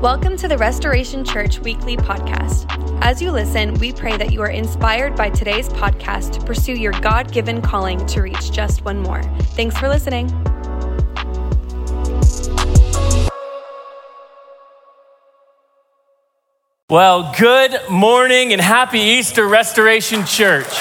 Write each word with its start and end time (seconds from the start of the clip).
Welcome 0.00 0.38
to 0.38 0.48
the 0.48 0.56
Restoration 0.56 1.26
Church 1.26 1.58
Weekly 1.58 1.94
Podcast. 1.94 2.64
As 3.02 3.20
you 3.20 3.30
listen, 3.30 3.74
we 3.74 3.92
pray 3.92 4.16
that 4.16 4.32
you 4.32 4.40
are 4.40 4.48
inspired 4.48 5.14
by 5.14 5.28
today's 5.28 5.68
podcast 5.68 6.32
to 6.32 6.40
pursue 6.40 6.72
your 6.72 6.92
God 7.02 7.30
given 7.30 7.60
calling 7.60 8.06
to 8.06 8.22
reach 8.22 8.50
just 8.50 8.82
one 8.82 8.98
more. 8.98 9.22
Thanks 9.52 9.76
for 9.76 9.90
listening. 9.90 10.28
Well, 16.88 17.34
good 17.38 17.78
morning 17.90 18.54
and 18.54 18.62
happy 18.62 19.00
Easter, 19.00 19.46
Restoration 19.46 20.24
Church. 20.24 20.72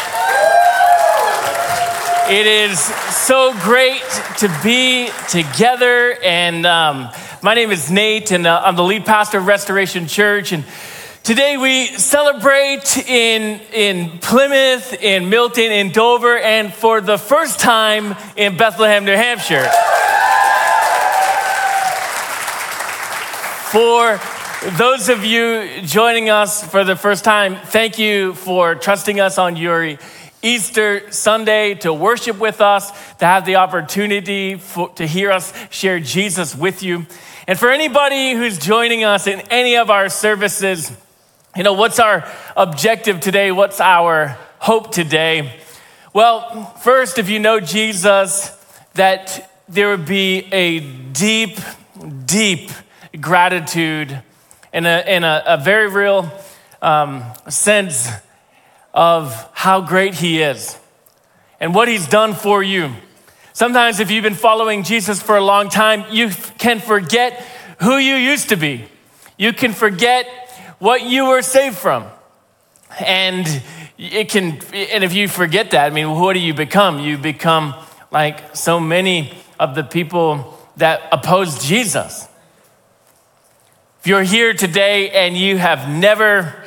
It 2.30 2.48
is 2.48 2.80
so 2.80 3.54
great 3.64 4.02
to 4.38 4.60
be 4.64 5.10
together 5.28 6.18
and 6.24 6.66
um, 6.66 7.10
my 7.42 7.54
name 7.54 7.72
is 7.72 7.90
Nate, 7.90 8.32
and 8.32 8.46
uh, 8.46 8.62
I'm 8.66 8.76
the 8.76 8.84
lead 8.84 9.06
pastor 9.06 9.38
of 9.38 9.48
Restoration 9.48 10.08
Church. 10.08 10.52
And 10.52 10.66
today 11.24 11.56
we 11.56 11.88
celebrate 11.88 12.98
in, 12.98 13.62
in 13.72 14.20
Plymouth, 14.20 14.94
in 15.02 15.30
Milton, 15.30 15.72
in 15.72 15.92
Dover, 15.92 16.38
and 16.38 16.74
for 16.74 17.00
the 17.00 17.18
first 17.18 17.60
time 17.60 18.16
in 18.36 18.58
Bethlehem, 18.58 19.06
New 19.06 19.16
Hampshire. 19.16 19.70
For 23.72 24.20
those 24.78 25.08
of 25.08 25.24
you 25.24 25.82
joining 25.84 26.30
us 26.30 26.70
for 26.70 26.84
the 26.84 26.98
first 26.98 27.24
time, 27.24 27.56
thank 27.56 27.98
you 27.98 28.34
for 28.34 28.76
trusting 28.76 29.22
us 29.22 29.38
on 29.38 29.56
your 29.56 29.98
Easter 30.42 31.12
Sunday 31.12 31.76
to 31.76 31.94
worship 31.94 32.40
with 32.40 32.62
us, 32.62 32.92
to 33.18 33.26
have 33.26 33.46
the 33.46 33.58
opportunity 33.58 34.56
for, 34.56 34.90
to 34.90 35.06
hear 35.06 35.32
us 35.32 35.54
share 35.70 36.00
Jesus 36.00 36.56
with 36.56 36.82
you. 36.82 37.06
And 37.48 37.60
for 37.60 37.70
anybody 37.70 38.34
who's 38.34 38.58
joining 38.58 39.04
us 39.04 39.28
in 39.28 39.42
any 39.50 39.76
of 39.76 39.90
our 39.90 40.08
services, 40.08 40.92
you 41.56 41.64
know, 41.64 41.74
what's 41.74 42.00
our 42.00 42.30
objective 42.56 43.20
today? 43.20 43.52
What's 43.52 43.82
our 43.82 44.38
hope 44.60 44.92
today? 44.92 45.60
Well, 46.14 46.66
first, 46.82 47.18
if 47.18 47.30
you 47.30 47.40
know 47.40 47.60
Jesus, 47.60 48.50
that 48.94 49.52
there 49.68 49.90
would 49.90 50.06
be 50.06 50.48
a 50.52 50.80
deep, 50.80 51.60
deep 52.26 52.72
gratitude 53.20 54.22
and 54.72 54.86
a, 54.86 55.10
and 55.10 55.26
a, 55.26 55.54
a 55.54 55.58
very 55.58 55.90
real 55.90 56.32
um, 56.82 57.24
sense 57.50 58.10
of 59.00 59.50
how 59.54 59.80
great 59.80 60.14
He 60.14 60.42
is 60.42 60.78
and 61.62 61.74
what 61.74 61.88
He's 61.88 62.06
done 62.06 62.34
for 62.34 62.62
you. 62.62 62.92
Sometimes, 63.54 64.02
if 64.02 64.12
you've 64.12 64.24
been 64.24 64.34
following 64.34 64.84
Jesus 64.84 65.22
for 65.22 65.38
a 65.38 65.42
long 65.42 65.70
time, 65.70 66.04
you 66.12 66.32
can 66.58 66.82
forget 66.82 67.42
who 67.80 67.96
you 67.96 68.16
used 68.16 68.50
to 68.50 68.58
be. 68.58 68.90
You 69.38 69.54
can 69.54 69.72
forget 69.72 70.28
what 70.80 71.06
you 71.06 71.28
were 71.28 71.42
saved 71.42 71.78
from. 71.78 72.08
And 73.00 73.64
it 73.98 74.28
can, 74.28 74.60
and 74.74 75.02
if 75.06 75.14
you 75.14 75.30
forget 75.30 75.72
that, 75.72 75.86
I 75.86 75.96
mean, 75.96 76.12
what 76.12 76.34
do 76.34 76.40
you 76.40 76.54
become? 76.54 77.00
You 77.00 77.18
become 77.18 77.76
like 78.12 78.54
so 78.54 78.82
many 78.82 79.34
of 79.58 79.76
the 79.76 79.84
people 79.84 80.60
that 80.76 81.04
opposed 81.14 81.62
Jesus. 81.62 82.28
If 84.02 84.08
you're 84.08 84.24
here 84.24 84.54
today 84.54 85.10
and 85.12 85.38
you 85.38 85.58
have 85.58 85.88
never 85.88 86.66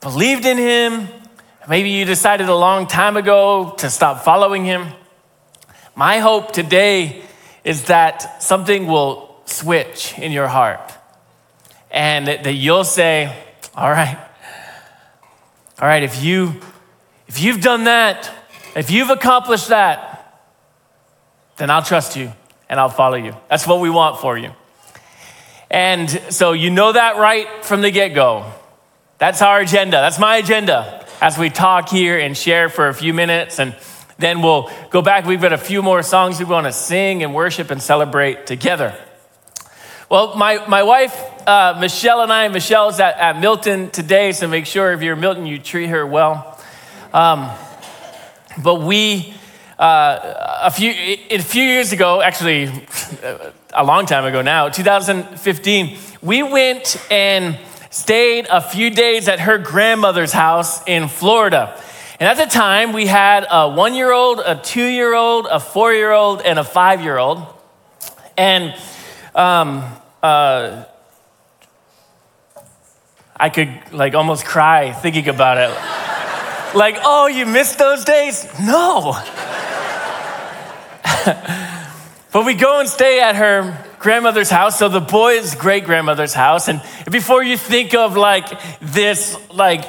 believed 0.00 0.44
in 0.44 0.56
him, 0.56 1.08
maybe 1.68 1.90
you 1.90 2.04
decided 2.04 2.48
a 2.48 2.54
long 2.54 2.86
time 2.86 3.16
ago 3.16 3.74
to 3.78 3.90
stop 3.90 4.24
following 4.24 4.64
him, 4.64 4.88
my 5.94 6.18
hope 6.18 6.52
today 6.52 7.22
is 7.62 7.84
that 7.84 8.42
something 8.42 8.86
will 8.86 9.36
switch 9.44 10.18
in 10.18 10.32
your 10.32 10.48
heart 10.48 10.92
and 11.90 12.26
that 12.26 12.54
you'll 12.54 12.84
say, 12.84 13.34
All 13.74 13.90
right, 13.90 14.18
all 15.80 15.88
right, 15.88 16.02
if, 16.02 16.22
you, 16.22 16.54
if 17.26 17.40
you've 17.40 17.60
done 17.60 17.84
that, 17.84 18.30
if 18.74 18.90
you've 18.90 19.10
accomplished 19.10 19.68
that, 19.68 20.14
then 21.56 21.70
I'll 21.70 21.82
trust 21.82 22.16
you 22.16 22.32
and 22.68 22.80
I'll 22.80 22.88
follow 22.88 23.16
you. 23.16 23.34
That's 23.50 23.66
what 23.66 23.80
we 23.80 23.90
want 23.90 24.20
for 24.20 24.38
you. 24.38 24.52
And 25.70 26.08
so 26.30 26.52
you 26.52 26.70
know 26.70 26.92
that 26.92 27.16
right 27.16 27.64
from 27.64 27.82
the 27.82 27.90
get 27.90 28.14
go. 28.14 28.50
That's 29.18 29.42
our 29.42 29.60
agenda. 29.60 29.98
That's 29.98 30.18
my 30.18 30.36
agenda 30.36 30.98
as 31.20 31.38
we 31.38 31.50
talk 31.50 31.88
here 31.88 32.18
and 32.18 32.36
share 32.36 32.68
for 32.68 32.88
a 32.88 32.94
few 32.94 33.12
minutes. 33.12 33.58
And 33.58 33.76
then 34.18 34.42
we'll 34.42 34.70
go 34.90 35.02
back. 35.02 35.24
We've 35.24 35.40
got 35.40 35.52
a 35.52 35.58
few 35.58 35.82
more 35.82 36.02
songs 36.02 36.38
we 36.38 36.44
want 36.44 36.66
to 36.66 36.72
sing 36.72 37.22
and 37.22 37.34
worship 37.34 37.70
and 37.70 37.82
celebrate 37.82 38.46
together. 38.46 38.94
Well, 40.10 40.36
my, 40.36 40.66
my 40.66 40.82
wife, 40.84 41.14
uh, 41.46 41.76
Michelle, 41.78 42.22
and 42.22 42.32
I, 42.32 42.48
Michelle's 42.48 42.98
at, 42.98 43.18
at 43.18 43.38
Milton 43.38 43.90
today, 43.90 44.32
so 44.32 44.48
make 44.48 44.64
sure 44.64 44.92
if 44.92 45.02
you're 45.02 45.16
Milton, 45.16 45.44
you 45.44 45.58
treat 45.58 45.88
her 45.88 46.06
well. 46.06 46.58
Um, 47.12 47.50
but 48.62 48.76
we, 48.76 49.34
uh, 49.78 50.60
a, 50.62 50.70
few, 50.70 50.90
a 50.90 51.38
few 51.40 51.62
years 51.62 51.92
ago, 51.92 52.22
actually 52.22 52.70
a 53.74 53.84
long 53.84 54.06
time 54.06 54.24
ago 54.24 54.40
now, 54.40 54.70
2015, 54.70 55.98
we 56.22 56.42
went 56.42 56.96
and 57.10 57.58
stayed 57.90 58.46
a 58.50 58.60
few 58.60 58.90
days 58.90 59.28
at 59.28 59.40
her 59.40 59.58
grandmother's 59.58 60.32
house 60.32 60.82
in 60.86 61.08
Florida. 61.08 61.80
And 62.20 62.28
at 62.28 62.36
the 62.36 62.50
time, 62.50 62.92
we 62.92 63.06
had 63.06 63.46
a 63.50 63.68
one 63.68 63.94
year 63.94 64.12
old, 64.12 64.40
a 64.44 64.56
two 64.56 64.84
year 64.84 65.14
old, 65.14 65.46
a 65.46 65.60
four 65.60 65.92
year 65.92 66.10
old, 66.10 66.42
and 66.42 66.58
a 66.58 66.64
five 66.64 67.00
year 67.00 67.16
old. 67.16 67.46
And 68.36 68.74
um, 69.34 69.84
uh, 70.22 70.84
I 73.36 73.50
could 73.50 73.72
like 73.92 74.14
almost 74.14 74.44
cry 74.44 74.92
thinking 74.92 75.28
about 75.28 75.58
it. 75.58 75.70
like, 76.76 76.96
oh, 77.02 77.28
you 77.28 77.46
missed 77.46 77.78
those 77.78 78.04
days? 78.04 78.46
No. 78.60 79.12
but 82.32 82.44
we 82.44 82.54
go 82.54 82.80
and 82.80 82.88
stay 82.88 83.20
at 83.20 83.36
her 83.36 83.87
grandmother's 83.98 84.50
house, 84.50 84.78
so 84.78 84.88
the 84.88 85.00
boy's 85.00 85.54
great 85.54 85.84
grandmother's 85.84 86.34
house. 86.34 86.68
And 86.68 86.80
before 87.10 87.42
you 87.42 87.56
think 87.56 87.94
of 87.94 88.16
like 88.16 88.46
this, 88.80 89.36
like 89.50 89.84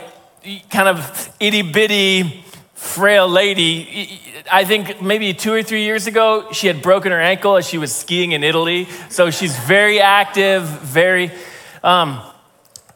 kind 0.69 0.87
of 0.87 1.35
itty 1.39 1.61
bitty, 1.61 2.43
frail 2.73 3.27
lady. 3.27 4.19
I 4.51 4.63
think 4.65 5.01
maybe 5.01 5.33
two 5.33 5.53
or 5.53 5.63
three 5.63 5.83
years 5.83 6.07
ago, 6.07 6.51
she 6.53 6.67
had 6.67 6.81
broken 6.81 7.11
her 7.11 7.21
ankle 7.21 7.57
as 7.57 7.67
she 7.67 7.77
was 7.77 7.93
skiing 7.93 8.31
in 8.31 8.43
Italy. 8.43 8.87
So 9.09 9.31
she's 9.31 9.57
very 9.59 9.99
active, 9.99 10.63
very. 10.63 11.31
Um, 11.83 12.21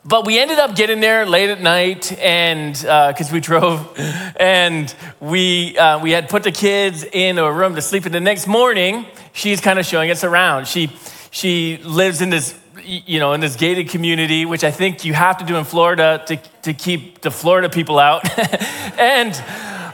but 0.05 0.25
we 0.25 0.39
ended 0.39 0.59
up 0.59 0.75
getting 0.75 0.99
there 0.99 1.25
late 1.25 1.49
at 1.49 1.61
night, 1.61 2.11
and 2.19 2.73
because 2.73 3.31
uh, 3.31 3.33
we 3.33 3.39
drove, 3.39 3.97
and 4.35 4.93
we 5.19 5.77
uh, 5.77 5.99
we 5.99 6.11
had 6.11 6.29
put 6.29 6.43
the 6.43 6.51
kids 6.51 7.03
in 7.03 7.37
a 7.37 7.51
room 7.51 7.75
to 7.75 7.81
sleep. 7.81 8.05
And 8.05 8.13
the 8.13 8.19
next 8.19 8.47
morning, 8.47 9.05
she's 9.31 9.61
kind 9.61 9.79
of 9.79 9.85
showing 9.85 10.11
us 10.11 10.23
around. 10.23 10.67
She 10.67 10.91
she 11.31 11.77
lives 11.77 12.21
in 12.21 12.29
this 12.29 12.59
you 12.85 13.19
know, 13.19 13.33
in 13.33 13.39
this 13.39 13.55
gated 13.55 13.89
community, 13.89 14.45
which 14.45 14.63
I 14.63 14.71
think 14.71 15.05
you 15.05 15.13
have 15.13 15.37
to 15.37 15.45
do 15.45 15.55
in 15.55 15.63
Florida 15.63 16.23
to, 16.27 16.37
to 16.63 16.73
keep 16.73 17.21
the 17.21 17.31
Florida 17.31 17.69
people 17.69 17.99
out. 17.99 18.27
and, 18.99 19.33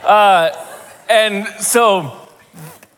uh, 0.04 0.50
and 1.08 1.46
so 1.60 2.28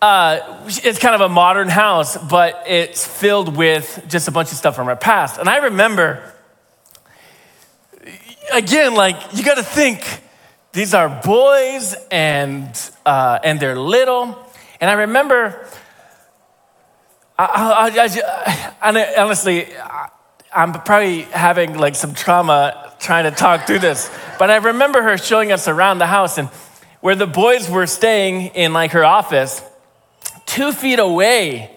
uh, 0.01 0.63
it's 0.67 0.99
kind 0.99 1.15
of 1.15 1.21
a 1.21 1.29
modern 1.29 1.69
house, 1.69 2.17
but 2.17 2.65
it's 2.67 3.07
filled 3.07 3.57
with 3.57 4.05
just 4.09 4.29
a 4.29 4.31
bunch 4.31 4.51
of 4.51 4.59
stuff 4.59 4.77
from 4.77 4.89
our 4.89 4.97
past. 4.97 5.39
And 5.39 5.49
I 5.49 5.59
remember, 5.59 6.32
again, 8.53 8.95
like, 8.95 9.17
you 9.35 9.45
got 9.45 9.57
to 9.57 9.63
think 9.63 10.05
these 10.73 10.95
are 10.95 11.09
boys 11.25 11.95
and, 12.11 12.69
uh, 13.05 13.39
and 13.45 13.61
they're 13.61 13.79
little. 13.79 14.39
And 14.81 14.91
I 14.91 14.95
remember 14.95 15.69
I, 17.39 17.91
I, 18.83 18.91
I, 18.91 19.15
honestly, 19.17 19.67
I'm 20.55 20.73
probably 20.73 21.23
having 21.23 21.77
like 21.79 21.95
some 21.95 22.15
trauma 22.15 22.95
trying 23.01 23.25
to 23.25 23.31
talk 23.31 23.67
through 23.67 23.81
this. 23.81 24.11
But 24.39 24.51
I 24.51 24.57
remember 24.57 25.03
her 25.03 25.19
showing 25.19 25.51
us 25.51 25.67
around 25.67 25.99
the 25.99 26.07
house 26.07 26.39
and 26.39 26.49
where 27.01 27.17
the 27.17 27.27
boys 27.27 27.69
were 27.69 27.87
staying 27.87 28.55
in 28.55 28.73
like 28.73 28.93
her 28.93 29.05
office, 29.05 29.63
two 30.47 30.73
feet 30.73 30.99
away, 30.99 31.77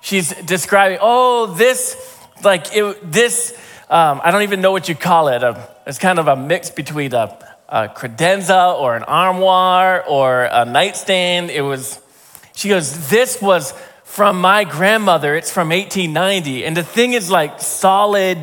she's 0.00 0.34
describing, 0.44 0.98
oh, 1.00 1.54
this, 1.54 2.18
like 2.42 2.74
it, 2.74 3.12
this, 3.12 3.56
um, 3.88 4.20
I 4.24 4.30
don't 4.30 4.42
even 4.42 4.60
know 4.60 4.72
what 4.72 4.88
you 4.88 4.94
call 4.94 5.28
it. 5.28 5.42
A, 5.42 5.68
it's 5.86 5.98
kind 5.98 6.18
of 6.18 6.26
a 6.26 6.36
mix 6.36 6.70
between 6.70 7.14
a, 7.14 7.38
a 7.68 7.88
credenza 7.88 8.74
or 8.78 8.96
an 8.96 9.04
armoire 9.04 10.04
or 10.06 10.44
a 10.44 10.64
nightstand. 10.64 11.50
It 11.50 11.62
was, 11.62 12.00
she 12.54 12.68
goes, 12.68 13.08
this 13.08 13.40
was 13.40 13.72
from 14.02 14.40
my 14.40 14.64
grandmother. 14.64 15.36
It's 15.36 15.52
from 15.52 15.68
1890. 15.68 16.64
And 16.64 16.76
the 16.76 16.82
thing 16.82 17.12
is 17.12 17.30
like 17.30 17.60
solid 17.60 18.38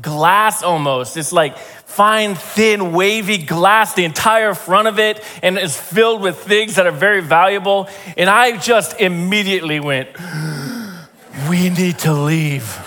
glass 0.00 0.62
almost. 0.62 1.16
It's 1.16 1.32
like 1.32 1.56
fine, 1.58 2.34
thin, 2.34 2.92
wavy 2.92 3.38
glass, 3.38 3.94
the 3.94 4.04
entire 4.04 4.54
front 4.54 4.88
of 4.88 4.98
it, 4.98 5.24
and 5.42 5.56
it's 5.56 5.80
filled 5.80 6.20
with 6.20 6.38
things 6.38 6.74
that 6.74 6.86
are 6.86 6.92
very 6.92 7.20
valuable. 7.20 7.88
And 8.16 8.28
I 8.28 8.56
just 8.58 9.00
immediately 9.00 9.80
went, 9.80 10.08
We 11.50 11.68
need 11.68 11.98
to 12.00 12.12
leave. 12.12 12.83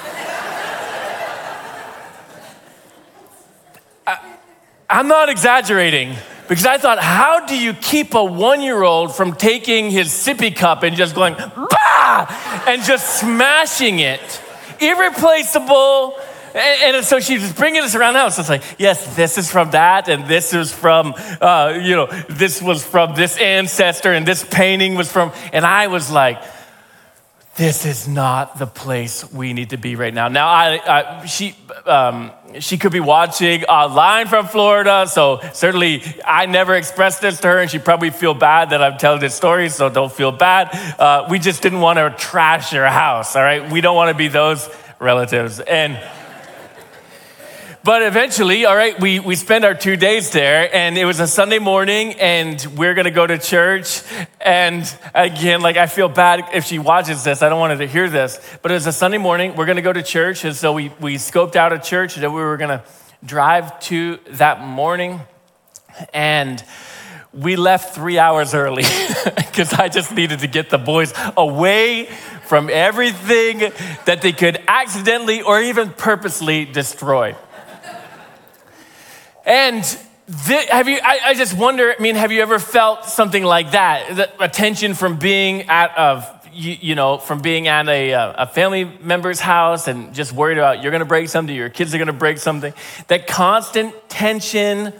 I'm 4.90 5.08
not 5.10 5.28
exaggerating 5.28 6.16
because 6.48 6.66
I 6.66 6.78
thought, 6.78 7.00
how 7.00 7.46
do 7.46 7.58
you 7.58 7.74
keep 7.74 8.14
a 8.14 8.24
one 8.24 8.62
year 8.62 8.84
old 8.84 9.14
from 9.14 9.34
taking 9.34 9.92
his 9.92 10.08
sippy 10.08 10.56
cup 10.56 10.84
and 10.84 10.96
just 10.96 11.14
going, 11.14 11.36
bah, 11.36 12.64
and 12.68 12.82
just 12.84 13.20
smashing 13.20 14.00
it? 14.00 14.42
Irreplaceable. 14.80 16.18
And, 16.54 16.96
and, 16.96 17.06
so 17.06 17.20
she's 17.20 17.52
bringing 17.52 17.82
us 17.82 17.96
around 17.96 18.14
the 18.14 18.20
house. 18.20 18.40
It's 18.40 18.48
like, 18.48 18.64
yes, 18.78 19.16
this 19.18 19.38
is 19.38 19.52
from 19.52 19.72
that, 19.72 20.08
and 20.08 20.26
this 20.26 20.54
is 20.54 20.74
from, 20.74 21.14
uh, 21.42 21.78
you 21.82 21.96
know, 21.96 22.08
this 22.30 22.62
was 22.62 22.86
from 22.86 23.14
this 23.14 23.38
ancestor, 23.38 24.14
and 24.14 24.26
this 24.26 24.46
painting 24.50 24.96
was 24.96 25.12
from, 25.12 25.34
and 25.52 25.66
I 25.66 25.88
was 25.88 26.10
like, 26.10 26.42
this 27.58 27.88
is 27.88 28.08
not 28.08 28.60
the 28.60 28.68
place 28.68 29.30
we 29.34 29.52
need 29.52 29.72
to 29.72 29.78
be 29.78 29.96
right 29.96 30.14
now. 30.14 30.28
Now, 30.28 30.48
I, 30.48 30.80
I 30.88 31.26
she, 31.26 31.56
um, 31.88 32.32
she 32.60 32.78
could 32.78 32.92
be 32.92 33.00
watching 33.00 33.64
online 33.66 34.28
from 34.28 34.46
Florida, 34.46 35.08
so 35.08 35.40
certainly 35.54 36.04
I 36.24 36.46
never 36.46 36.76
expressed 36.76 37.22
this 37.22 37.40
to 37.42 37.48
her, 37.48 37.58
and 37.58 37.70
she 37.70 37.80
probably 37.80 38.12
feel 38.12 38.36
bad 38.36 38.70
that 38.70 38.84
I'm 38.84 39.00
telling 39.00 39.20
this 39.20 39.34
story, 39.34 39.70
so 39.70 39.90
don't 39.90 40.12
feel 40.12 40.32
bad. 40.32 40.70
Uh, 41.00 41.28
we 41.32 41.40
just 41.40 41.64
didn't 41.64 41.82
want 41.82 41.98
to 41.98 42.14
trash 42.16 42.72
your 42.72 42.86
house, 42.86 43.36
all 43.36 43.42
right? 43.42 43.72
We 43.72 43.82
don't 43.82 43.96
want 43.96 44.12
to 44.12 44.18
be 44.18 44.28
those 44.28 44.70
relatives. 45.00 45.60
And 45.60 46.00
but 47.88 48.02
eventually, 48.02 48.66
all 48.66 48.76
right, 48.76 49.00
we, 49.00 49.22
we 49.22 49.38
spent 49.38 49.64
our 49.64 49.74
two 49.74 49.96
days 49.96 50.32
there, 50.32 50.70
and 50.76 50.98
it 50.98 51.06
was 51.06 51.22
a 51.22 51.26
Sunday 51.26 51.58
morning, 51.58 52.16
and 52.16 52.62
we're 52.76 52.94
gonna 52.94 53.12
go 53.12 53.26
to 53.26 53.38
church. 53.38 54.02
And 54.42 54.84
again, 55.16 55.62
like, 55.62 55.78
I 55.78 55.88
feel 55.88 56.10
bad 56.10 56.50
if 56.54 56.66
she 56.66 56.80
watches 56.80 57.24
this, 57.24 57.42
I 57.42 57.48
don't 57.48 57.62
want 57.62 57.72
her 57.72 57.78
to 57.78 57.88
hear 57.88 58.10
this, 58.10 58.42
but 58.62 58.72
it 58.72 58.74
was 58.74 58.88
a 58.88 58.92
Sunday 58.92 59.20
morning, 59.20 59.56
we're 59.56 59.68
gonna 59.68 59.82
go 59.82 59.94
to 59.94 60.04
church. 60.04 60.44
And 60.44 60.54
so 60.54 60.74
we, 60.74 60.92
we 61.00 61.16
scoped 61.16 61.56
out 61.56 61.72
a 61.72 61.80
church 61.80 62.16
that 62.16 62.30
we 62.30 62.42
were 62.42 62.58
gonna 62.58 62.84
drive 63.24 63.80
to 63.84 64.20
that 64.32 64.60
morning. 64.60 65.22
And 66.14 66.62
we 67.32 67.56
left 67.56 67.96
three 67.96 68.20
hours 68.20 68.54
early 68.54 68.84
because 69.38 69.72
I 69.72 69.88
just 69.88 70.12
needed 70.12 70.40
to 70.40 70.48
get 70.48 70.70
the 70.70 70.78
boys 70.78 71.14
away 71.38 72.10
from 72.48 72.70
everything 72.70 73.60
that 74.04 74.22
they 74.22 74.34
could 74.34 74.62
accidentally 74.68 75.42
or 75.42 75.62
even 75.62 75.92
purposely 75.92 76.66
destroy. 76.66 77.34
And 79.48 79.86
have 80.28 80.90
you, 80.90 81.00
I, 81.02 81.20
I, 81.28 81.34
just 81.34 81.58
wonder, 81.58 81.96
I 81.98 82.02
mean, 82.02 82.16
have 82.16 82.34
you 82.34 82.42
ever 82.42 82.60
felt 82.60 83.06
something 83.06 83.46
like 83.46 83.72
that? 83.72 84.14
The, 84.14 84.44
a 84.44 84.50
tension 84.50 84.94
from 84.94 85.18
being 85.18 85.70
at 85.70 85.94
a, 85.98 86.42
you, 86.52 86.76
you 86.82 86.96
know, 86.96 87.18
from 87.18 87.40
being 87.40 87.70
at 87.70 87.88
a, 87.88 88.12
a 88.12 88.46
family 88.46 88.84
member's 88.84 89.40
house 89.40 89.88
and 89.88 90.14
just 90.14 90.34
worried 90.34 90.58
about 90.58 90.84
you're 90.84 90.92
gonna 90.92 91.06
break 91.06 91.30
something, 91.30 91.56
your 91.56 91.70
kids 91.70 91.96
are 91.96 91.98
gonna 91.98 92.12
break 92.12 92.40
something. 92.40 92.74
That 93.08 93.26
constant 93.26 93.96
tension 94.10 94.92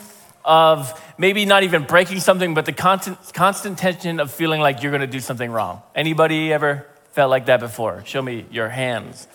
of 0.46 0.98
maybe 1.18 1.44
not 1.44 1.64
even 1.64 1.84
breaking 1.84 2.22
something, 2.22 2.54
but 2.54 2.66
the 2.66 2.72
constant, 2.72 3.18
constant 3.34 3.78
tension 3.78 4.22
of 4.22 4.32
feeling 4.32 4.62
like 4.62 4.82
you're 4.82 4.94
gonna 4.94 5.08
do 5.08 5.20
something 5.20 5.52
wrong. 5.52 5.82
Anybody 5.94 6.54
ever 6.54 6.88
felt 7.12 7.30
like 7.30 7.48
that 7.48 7.60
before? 7.60 8.02
Show 8.06 8.22
me 8.22 8.46
your 8.50 8.70
hands. 8.70 9.28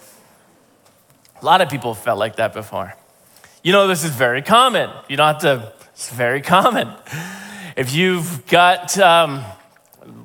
A 1.43 1.45
lot 1.45 1.61
of 1.61 1.69
people 1.69 1.93
felt 1.93 2.19
like 2.19 2.37
that 2.37 2.55
before. 2.55 2.95
You 3.63 3.71
know, 3.71 3.87
this 3.87 4.03
is 4.03 4.11
very 4.11 4.43
common. 4.43 4.91
You 5.09 5.17
don't 5.17 5.35
have 5.35 5.43
to, 5.43 5.73
it's 5.93 6.11
very 6.11 6.41
common. 6.41 6.89
If 7.77 7.95
you've 7.95 8.45
got 8.49 8.99
um, 8.99 9.45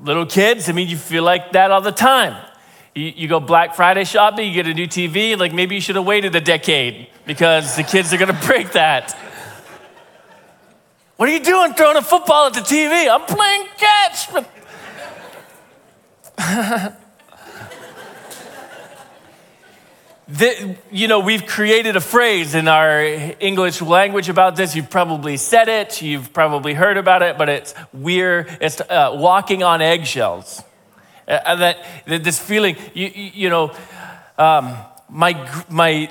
little 0.03 0.25
kids, 0.25 0.69
I 0.69 0.71
mean, 0.71 0.87
you 0.87 0.97
feel 0.97 1.23
like 1.23 1.51
that 1.51 1.69
all 1.69 1.81
the 1.81 1.91
time. 1.91 2.35
You, 2.95 3.13
you 3.15 3.27
go 3.27 3.39
Black 3.39 3.75
Friday 3.75 4.05
shopping, 4.05 4.47
you 4.47 4.55
get 4.55 4.65
a 4.65 4.73
new 4.73 4.87
TV, 4.87 5.37
like 5.37 5.53
maybe 5.53 5.75
you 5.75 5.81
should 5.81 5.97
have 5.97 6.05
waited 6.05 6.35
a 6.35 6.41
decade 6.41 7.09
because 7.27 7.75
the 7.75 7.83
kids 7.83 8.11
are 8.11 8.17
gonna 8.17 8.39
break 8.45 8.71
that. 8.71 9.15
What 11.17 11.29
are 11.29 11.31
you 11.31 11.43
doing 11.43 11.73
throwing 11.73 11.97
a 11.97 12.01
football 12.01 12.47
at 12.47 12.53
the 12.53 12.61
TV? 12.61 13.07
I'm 13.07 13.21
playing 13.21 13.67
catch. 13.77 14.29
The, 20.29 20.75
you 20.91 21.07
know, 21.07 21.21
we've 21.21 21.45
created 21.45 21.95
a 21.95 22.01
phrase 22.01 22.53
in 22.53 22.67
our 22.67 23.01
English 23.39 23.81
language 23.81 24.27
about 24.27 24.57
this. 24.57 24.75
You've 24.75 24.89
probably 24.89 25.37
said 25.37 25.69
it, 25.69 26.01
you've 26.01 26.33
probably 26.33 26.73
heard 26.73 26.97
about 26.97 27.21
it, 27.21 27.37
but 27.37 27.47
it's 27.47 27.73
we're 27.93 28.45
it's 28.59 28.81
uh, 28.81 29.15
walking 29.15 29.63
on 29.63 29.81
eggshells. 29.81 30.61
Uh, 31.27 31.55
that, 31.55 31.77
that, 32.07 32.23
this 32.25 32.39
feeling, 32.39 32.75
you, 32.93 33.07
you 33.07 33.49
know, 33.49 33.73
um, 34.37 34.75
my 35.09 35.63
my 35.69 36.09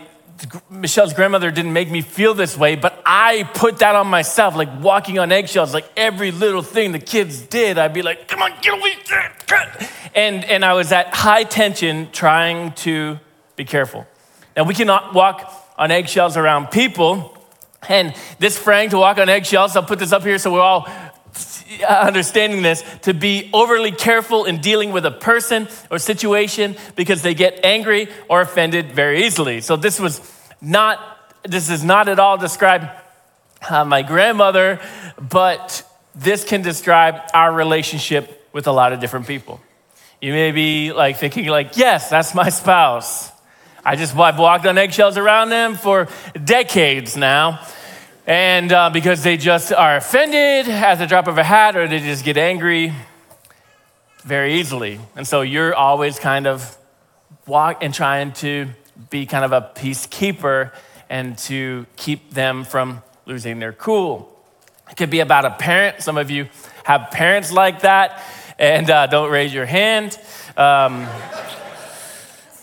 Michelle's 0.71 1.13
grandmother 1.13 1.51
didn't 1.51 1.73
make 1.73 1.91
me 1.91 2.01
feel 2.01 2.33
this 2.33 2.57
way, 2.57 2.77
but 2.77 3.03
I 3.05 3.43
put 3.55 3.81
that 3.81 3.95
on 3.95 4.07
myself, 4.07 4.57
like 4.57 4.81
walking 4.81 5.19
on 5.19 5.31
eggshells, 5.31 5.75
like 5.75 5.91
every 5.97 6.31
little 6.31 6.63
thing 6.63 6.93
the 6.93 6.99
kids 6.99 7.41
did, 7.41 7.79
I'd 7.79 7.95
be 7.95 8.03
like, 8.03 8.29
come 8.29 8.43
on, 8.43 8.53
get 8.63 8.79
away. 8.79 8.97
And, 10.15 10.45
and 10.45 10.65
I 10.65 10.73
was 10.73 10.93
at 10.93 11.15
high 11.15 11.45
tension 11.45 12.11
trying 12.11 12.73
to 12.73 13.19
be 13.57 13.65
careful. 13.65 14.07
Now, 14.57 14.65
we 14.65 14.75
cannot 14.75 15.15
walk 15.15 15.53
on 15.77 15.91
eggshells 15.91 16.37
around 16.37 16.71
people. 16.71 17.37
And 17.89 18.15
this 18.39 18.59
frame 18.59 18.91
to 18.91 18.99
walk 18.99 19.19
on 19.19 19.29
eggshells, 19.29 19.77
I'll 19.77 19.83
put 19.83 19.99
this 19.99 20.13
up 20.13 20.23
here 20.23 20.39
so 20.39 20.53
we're 20.53 20.61
all 20.61 20.89
understanding 21.87 22.63
this, 22.63 22.83
to 23.03 23.13
be 23.13 23.51
overly 23.53 23.93
careful 23.93 24.45
in 24.45 24.61
dealing 24.61 24.93
with 24.93 25.05
a 25.05 25.11
person 25.11 25.69
or 25.91 25.99
situation 25.99 26.77
because 26.95 27.23
they 27.23 27.35
get 27.35 27.65
angry 27.65 28.09
or 28.29 28.41
offended 28.41 28.93
very 28.93 29.25
easily. 29.25 29.61
So 29.61 29.77
this 29.77 30.01
was 30.01 30.21
not, 30.61 30.99
this 31.43 31.69
is 31.69 31.85
not 31.85 32.09
at 32.09 32.19
all 32.19 32.39
describe 32.39 32.89
uh, 33.69 33.85
my 33.85 34.03
grandmother, 34.03 34.81
but 35.21 35.83
this 36.15 36.45
can 36.45 36.63
describe 36.63 37.21
our 37.35 37.53
relationship 37.53 38.49
with 38.53 38.67
a 38.67 38.73
lot 38.73 38.93
of 38.93 39.01
different 39.01 39.27
people. 39.27 39.61
You 40.21 40.33
may 40.33 40.53
be 40.53 40.93
like 40.93 41.19
thinking 41.19 41.47
like, 41.47 41.77
yes, 41.77 42.09
that's 42.09 42.35
my 42.35 42.49
spouse. 42.49 43.31
I 43.87 43.95
just 43.95 44.17
I've 44.17 44.37
walked 44.37 44.67
on 44.67 44.79
eggshells 44.79 45.17
around 45.17 45.51
them 45.51 45.77
for 45.77 46.09
decades 46.45 47.17
now. 47.17 47.65
And 48.27 48.73
uh, 48.73 48.91
because 48.91 49.23
they 49.23 49.37
just 49.37 49.73
are 49.73 49.99
offended 49.99 50.69
at 50.69 50.97
the 50.97 51.07
drop 51.07 51.29
of 51.29 51.39
a 51.39 51.45
hat 51.45 51.77
or 51.77 51.87
they 51.87 52.01
just 52.01 52.25
get 52.25 52.37
angry 52.37 52.93
very 54.25 54.55
easily. 54.55 54.99
And 55.15 55.25
so 55.25 55.43
you're 55.43 55.73
always 55.73 56.19
kind 56.19 56.49
of 56.49 56.77
walk 57.47 57.85
and 57.85 57.95
trying 57.95 58.33
to 58.33 58.71
be 59.09 59.25
kind 59.25 59.45
of 59.45 59.53
a 59.53 59.71
peacekeeper 59.77 60.73
and 61.09 61.39
to 61.39 61.87
keep 61.95 62.33
them 62.33 62.65
from 62.65 63.05
losing 63.25 63.61
their 63.61 63.73
cool. 63.73 64.37
It 64.91 64.97
could 64.97 65.11
be 65.11 65.21
about 65.21 65.45
a 65.45 65.51
parent. 65.51 66.03
Some 66.03 66.19
of 66.19 66.29
you 66.29 66.49
have 66.83 67.13
parents 67.13 67.53
like 67.53 67.83
that, 67.83 68.21
and 68.59 68.91
uh, 68.91 69.07
don't 69.07 69.31
raise 69.31 69.55
your 69.55 69.67
hand. 69.67 70.19
Um, 70.57 71.07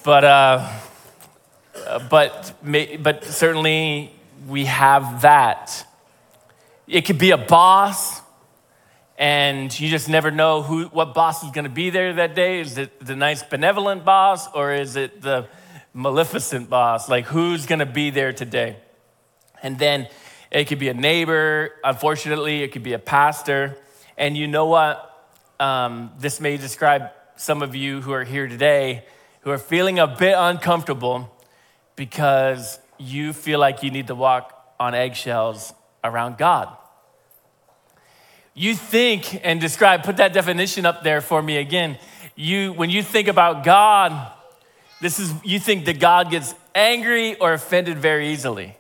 but 0.04 0.26
uh, 0.26 0.70
but, 2.10 2.54
but 3.00 3.24
certainly 3.24 4.12
we 4.48 4.66
have 4.66 5.22
that. 5.22 5.86
It 6.88 7.06
could 7.06 7.18
be 7.18 7.32
a 7.32 7.38
boss, 7.38 8.22
and 9.18 9.78
you 9.80 9.90
just 9.90 10.10
never 10.10 10.32
know 10.32 10.62
who, 10.62 10.86
what 10.86 11.14
boss 11.14 11.44
is 11.44 11.52
going 11.52 11.64
to 11.64 11.70
be 11.70 11.90
there 11.90 12.14
that 12.14 12.36
day. 12.36 12.60
Is 12.60 12.78
it 12.78 13.04
the 13.06 13.16
nice, 13.16 13.44
benevolent 13.44 14.04
boss, 14.04 14.52
or 14.54 14.74
is 14.74 14.96
it 14.96 15.22
the 15.22 15.48
maleficent 15.94 16.70
boss? 16.70 17.08
Like, 17.10 17.26
who's 17.26 17.66
going 17.66 17.80
to 17.80 17.86
be 17.86 18.10
there 18.10 18.34
today? 18.34 18.78
And 19.62 19.80
then 19.80 20.08
it 20.52 20.66
could 20.66 20.80
be 20.80 20.90
a 20.90 20.94
neighbor, 20.94 21.72
unfortunately, 21.84 22.64
it 22.64 22.72
could 22.72 22.84
be 22.84 22.94
a 22.94 23.00
pastor. 23.00 23.78
And 24.18 24.38
you 24.38 24.48
know 24.48 24.66
what? 24.66 25.10
Um, 25.60 26.12
this 26.20 26.40
may 26.40 26.58
describe 26.58 27.12
some 27.36 27.62
of 27.62 27.76
you 27.76 28.02
who 28.02 28.12
are 28.12 28.24
here 28.24 28.48
today 28.48 29.06
who 29.42 29.52
are 29.52 29.58
feeling 29.58 30.00
a 30.00 30.08
bit 30.08 30.36
uncomfortable 30.38 31.33
because 31.96 32.80
you 32.98 33.34
feel 33.34 33.60
like 33.60 33.84
you 33.84 33.92
need 33.92 34.08
to 34.08 34.16
walk 34.16 34.76
on 34.80 34.94
eggshells 34.94 35.74
around 36.04 36.38
God. 36.38 36.76
You 38.54 38.76
think 38.76 39.42
and 39.44 39.60
describe, 39.60 40.04
put 40.04 40.18
that 40.18 40.34
definition 40.34 40.86
up 40.86 41.04
there 41.04 41.22
for 41.22 41.42
me 41.42 41.58
again. 41.58 41.98
You, 42.36 42.74
when 42.74 42.90
you 42.90 43.02
think 43.02 43.28
about 43.28 43.64
God, 43.64 44.32
this 45.02 45.20
is, 45.20 45.34
you 45.44 45.60
think 45.60 45.86
that 45.86 46.00
God 46.00 46.30
gets 46.30 46.54
angry 46.76 47.36
or 47.36 47.54
offended 47.54 47.98
very 47.98 48.30
easily. 48.30 48.78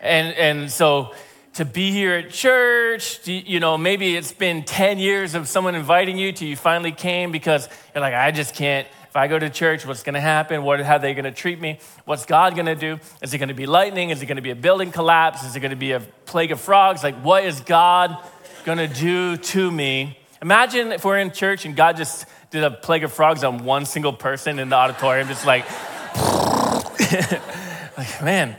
And, 0.00 0.34
and 0.36 0.70
so 0.70 1.14
to 1.54 1.64
be 1.64 1.90
here 1.90 2.14
at 2.14 2.30
church, 2.30 3.26
you 3.26 3.60
know, 3.60 3.78
maybe 3.78 4.16
it's 4.16 4.32
been 4.32 4.64
10 4.64 4.98
years 4.98 5.34
of 5.34 5.48
someone 5.48 5.74
inviting 5.74 6.18
you 6.18 6.32
till 6.32 6.48
you 6.48 6.56
finally 6.56 6.92
came 6.92 7.32
because 7.32 7.68
you're 7.94 8.02
like, 8.02 8.14
I 8.14 8.30
just 8.30 8.54
can't, 8.54 8.86
if 9.14 9.18
I 9.18 9.28
go 9.28 9.38
to 9.38 9.48
church, 9.48 9.86
what's 9.86 10.02
going 10.02 10.14
to 10.14 10.20
happen? 10.20 10.64
What, 10.64 10.80
how 10.80 10.96
are 10.96 10.98
they 10.98 11.14
going 11.14 11.24
to 11.24 11.30
treat 11.30 11.60
me? 11.60 11.78
What's 12.04 12.26
God 12.26 12.56
going 12.56 12.66
to 12.66 12.74
do? 12.74 12.98
Is 13.22 13.32
it 13.32 13.38
going 13.38 13.48
to 13.48 13.54
be 13.54 13.64
lightning? 13.64 14.10
Is 14.10 14.20
it 14.20 14.26
going 14.26 14.38
to 14.38 14.42
be 14.42 14.50
a 14.50 14.56
building 14.56 14.90
collapse? 14.90 15.44
Is 15.44 15.54
it 15.54 15.60
going 15.60 15.70
to 15.70 15.76
be 15.76 15.92
a 15.92 16.00
plague 16.00 16.50
of 16.50 16.60
frogs? 16.60 17.04
Like, 17.04 17.14
what 17.22 17.44
is 17.44 17.60
God 17.60 18.18
going 18.64 18.78
to 18.78 18.88
do 18.88 19.36
to 19.36 19.70
me? 19.70 20.18
Imagine 20.42 20.90
if 20.90 21.04
we're 21.04 21.18
in 21.18 21.30
church 21.30 21.64
and 21.64 21.76
God 21.76 21.96
just 21.96 22.26
did 22.50 22.64
a 22.64 22.72
plague 22.72 23.04
of 23.04 23.12
frogs 23.12 23.44
on 23.44 23.64
one 23.64 23.86
single 23.86 24.12
person 24.12 24.58
in 24.58 24.68
the 24.68 24.74
auditorium, 24.74 25.28
just 25.28 25.46
like, 25.46 25.64
like 27.96 28.20
man, 28.20 28.56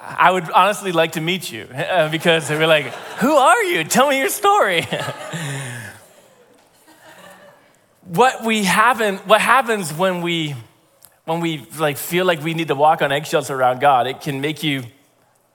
I 0.00 0.30
would 0.30 0.50
honestly 0.50 0.92
like 0.92 1.12
to 1.12 1.20
meet 1.20 1.52
you 1.52 1.66
because 2.10 2.48
they 2.48 2.56
were 2.56 2.66
like, 2.66 2.86
Who 3.18 3.34
are 3.34 3.64
you? 3.64 3.84
Tell 3.84 4.08
me 4.08 4.18
your 4.18 4.30
story. 4.30 4.86
what 8.06 8.44
we 8.44 8.64
haven't, 8.64 9.26
what 9.26 9.40
happens 9.40 9.92
when 9.92 10.20
we, 10.20 10.54
when 11.24 11.40
we 11.40 11.66
like 11.78 11.96
feel 11.96 12.24
like 12.24 12.42
we 12.42 12.54
need 12.54 12.68
to 12.68 12.74
walk 12.74 13.02
on 13.02 13.12
eggshells 13.12 13.50
around 13.50 13.80
God, 13.80 14.06
it 14.06 14.20
can 14.20 14.40
make 14.40 14.62
you 14.62 14.84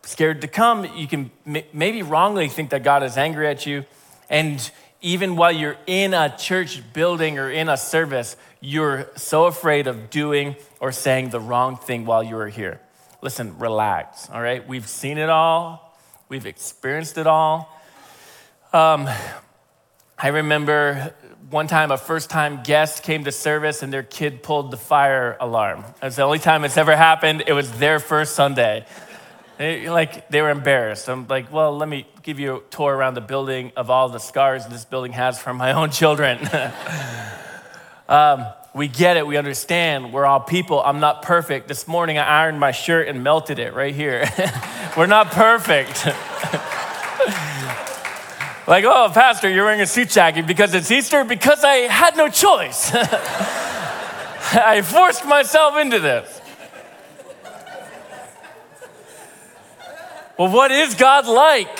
scared 0.03 0.41
to 0.41 0.47
come. 0.47 0.85
You 0.95 1.07
can 1.07 1.31
maybe 1.45 2.01
wrongly 2.01 2.47
think 2.47 2.71
that 2.71 2.83
God 2.83 3.03
is 3.03 3.17
angry 3.17 3.47
at 3.47 3.65
you. 3.65 3.85
And 4.29 4.69
even 5.01 5.35
while 5.35 5.51
you're 5.51 5.77
in 5.87 6.13
a 6.13 6.35
church 6.37 6.81
building 6.93 7.37
or 7.39 7.49
in 7.49 7.69
a 7.69 7.77
service, 7.77 8.35
you're 8.59 9.09
so 9.15 9.45
afraid 9.45 9.87
of 9.87 10.09
doing 10.09 10.55
or 10.79 10.91
saying 10.91 11.29
the 11.29 11.39
wrong 11.39 11.77
thing 11.77 12.05
while 12.05 12.23
you 12.23 12.37
are 12.37 12.49
here. 12.49 12.81
Listen, 13.21 13.57
relax, 13.59 14.29
all 14.29 14.41
right? 14.41 14.65
We've 14.67 14.87
seen 14.87 15.17
it 15.17 15.29
all, 15.29 15.95
we've 16.29 16.45
experienced 16.45 17.17
it 17.17 17.27
all. 17.27 17.79
Um, 18.71 19.09
I 20.17 20.27
remember 20.27 21.13
one 21.49 21.67
time 21.67 21.89
a 21.89 21.97
first 21.97 22.29
time 22.29 22.61
guest 22.63 23.03
came 23.03 23.23
to 23.23 23.31
service 23.31 23.81
and 23.81 23.91
their 23.91 24.03
kid 24.03 24.43
pulled 24.43 24.71
the 24.71 24.77
fire 24.77 25.35
alarm. 25.39 25.83
It's 26.01 26.17
the 26.17 26.21
only 26.23 26.39
time 26.39 26.63
it's 26.63 26.77
ever 26.77 26.95
happened. 26.95 27.43
It 27.47 27.53
was 27.53 27.71
their 27.79 27.99
first 27.99 28.35
Sunday. 28.35 28.85
They, 29.57 29.89
like 29.89 30.29
they 30.29 30.41
were 30.41 30.51
embarrassed. 30.51 31.09
I'm 31.09 31.27
like, 31.27 31.51
well, 31.51 31.75
let 31.75 31.89
me 31.89 32.07
give 32.21 32.39
you 32.39 32.57
a 32.57 32.61
tour 32.69 32.95
around 32.95 33.15
the 33.15 33.21
building 33.21 33.71
of 33.75 33.89
all 33.89 34.09
the 34.09 34.19
scars 34.19 34.65
this 34.67 34.85
building 34.85 35.13
has 35.13 35.39
from 35.39 35.57
my 35.57 35.71
own 35.71 35.89
children. 35.89 36.39
um, 38.09 38.45
we 38.75 38.87
get 38.87 39.17
it, 39.17 39.25
we 39.25 39.35
understand. 39.35 40.13
We're 40.13 40.25
all 40.25 40.39
people. 40.39 40.81
I'm 40.83 40.99
not 40.99 41.23
perfect. 41.23 41.67
This 41.67 41.87
morning 41.87 42.19
I 42.19 42.25
ironed 42.43 42.59
my 42.59 42.71
shirt 42.71 43.07
and 43.07 43.23
melted 43.23 43.57
it 43.57 43.73
right 43.73 43.95
here. 43.95 44.29
we're 44.97 45.07
not 45.07 45.31
perfect. 45.31 46.07
like, 48.69 48.85
oh, 48.85 49.09
Pastor, 49.11 49.49
you're 49.49 49.65
wearing 49.65 49.81
a 49.81 49.87
suit 49.87 50.09
jacket 50.11 50.45
because 50.45 50.75
it's 50.75 50.91
Easter? 50.91 51.23
Because 51.23 51.63
I 51.63 51.87
had 51.87 52.15
no 52.15 52.29
choice. 52.29 52.91
I 54.53 54.83
forced 54.83 55.25
myself 55.25 55.75
into 55.77 55.99
this. 55.99 56.39
Well, 60.37 60.51
what 60.51 60.69
is 60.69 60.93
God 60.93 61.27
like? 61.27 61.79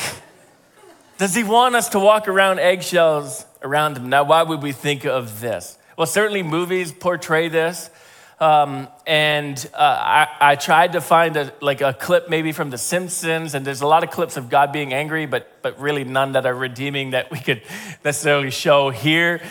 Does 1.19 1.35
he 1.35 1.43
want 1.43 1.75
us 1.75 1.89
to 1.89 1.99
walk 1.99 2.27
around 2.27 2.59
eggshells 2.59 3.45
around 3.61 3.97
him? 3.97 4.09
Now, 4.09 4.23
why 4.23 4.41
would 4.41 4.63
we 4.63 4.71
think 4.71 5.05
of 5.05 5.41
this? 5.41 5.77
Well, 5.95 6.07
certainly 6.07 6.41
movies 6.41 6.91
portray 6.91 7.49
this. 7.49 7.91
Um, 8.39 8.87
and 9.05 9.69
uh, 9.73 9.77
I, 9.79 10.27
I, 10.39 10.55
tried 10.55 10.93
to 10.93 11.01
find 11.01 11.35
a, 11.35 11.51
like 11.59 11.81
a 11.81 11.93
clip 11.93 12.29
maybe 12.29 12.53
from 12.53 12.69
The 12.69 12.77
Simpsons, 12.77 13.53
and 13.53 13.67
there's 13.67 13.81
a 13.81 13.87
lot 13.87 14.05
of 14.05 14.11
clips 14.11 14.37
of 14.37 14.49
God 14.49 14.71
being 14.71 14.93
angry, 14.93 15.25
but, 15.25 15.61
but 15.61 15.77
really 15.77 16.05
none 16.05 16.31
that 16.31 16.45
are 16.45 16.55
redeeming 16.55 17.09
that 17.09 17.31
we 17.31 17.39
could 17.39 17.61
necessarily 18.05 18.49
show 18.49 18.91
here. 18.91 19.41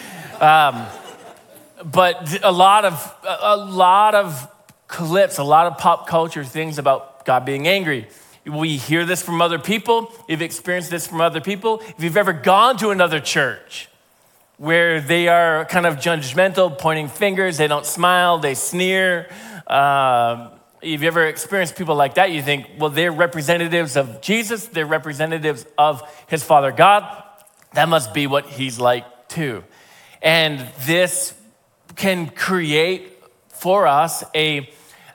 Um, 0.41 0.87
but 1.85 2.43
a 2.43 2.51
lot 2.51 2.85
of 2.85 3.15
a 3.43 3.57
lot 3.57 4.15
of 4.15 4.49
clips, 4.89 5.39
a 5.39 5.45
lot 5.45 5.67
of 5.67 5.79
pop 5.79 6.09
culture 6.09 6.45
things 6.45 6.79
about 6.79 7.25
God 7.25 7.45
being 7.45 7.69
angry. 7.69 8.09
We 8.45 8.79
hear 8.79 9.05
this 9.05 9.23
from 9.23 9.43
other 9.43 9.59
people. 9.59 10.11
You've 10.29 10.43
experienced 10.43 10.91
this 10.91 11.07
from 11.07 11.21
other 11.21 11.41
people. 11.41 11.81
If 11.81 12.03
you've 12.03 12.17
ever 12.17 12.33
gone 12.33 12.79
to 12.79 12.91
another 12.91 13.21
church, 13.21 13.89
where 14.59 15.01
they 15.01 15.29
are 15.29 15.65
kind 15.65 15.87
of 15.87 15.97
judgmental, 15.97 16.77
pointing 16.77 17.09
fingers, 17.09 17.57
they 17.57 17.69
don't 17.69 17.87
smile, 17.87 18.39
they 18.39 18.55
sneer. 18.55 19.31
Uh, 19.67 20.51
if 20.83 21.01
you 21.01 21.07
ever 21.07 21.27
experienced 21.27 21.77
people 21.77 21.95
like 21.95 22.15
that, 22.15 22.33
you 22.33 22.43
think, 22.43 22.67
well, 22.79 22.91
they're 22.91 23.13
representatives 23.13 23.97
of 23.97 24.21
Jesus, 24.21 24.67
they're 24.67 24.87
representatives 24.87 25.65
of 25.77 26.03
his 26.27 26.43
Father 26.43 26.73
God. 26.73 27.25
That 27.75 27.89
must 27.89 28.13
be 28.13 28.27
what 28.27 28.47
he's 28.47 28.79
like 28.81 29.29
too. 29.29 29.63
And 30.21 30.67
this 30.81 31.35
can 31.95 32.29
create 32.29 33.13
for 33.49 33.87
us 33.87 34.25
a, 34.35 34.69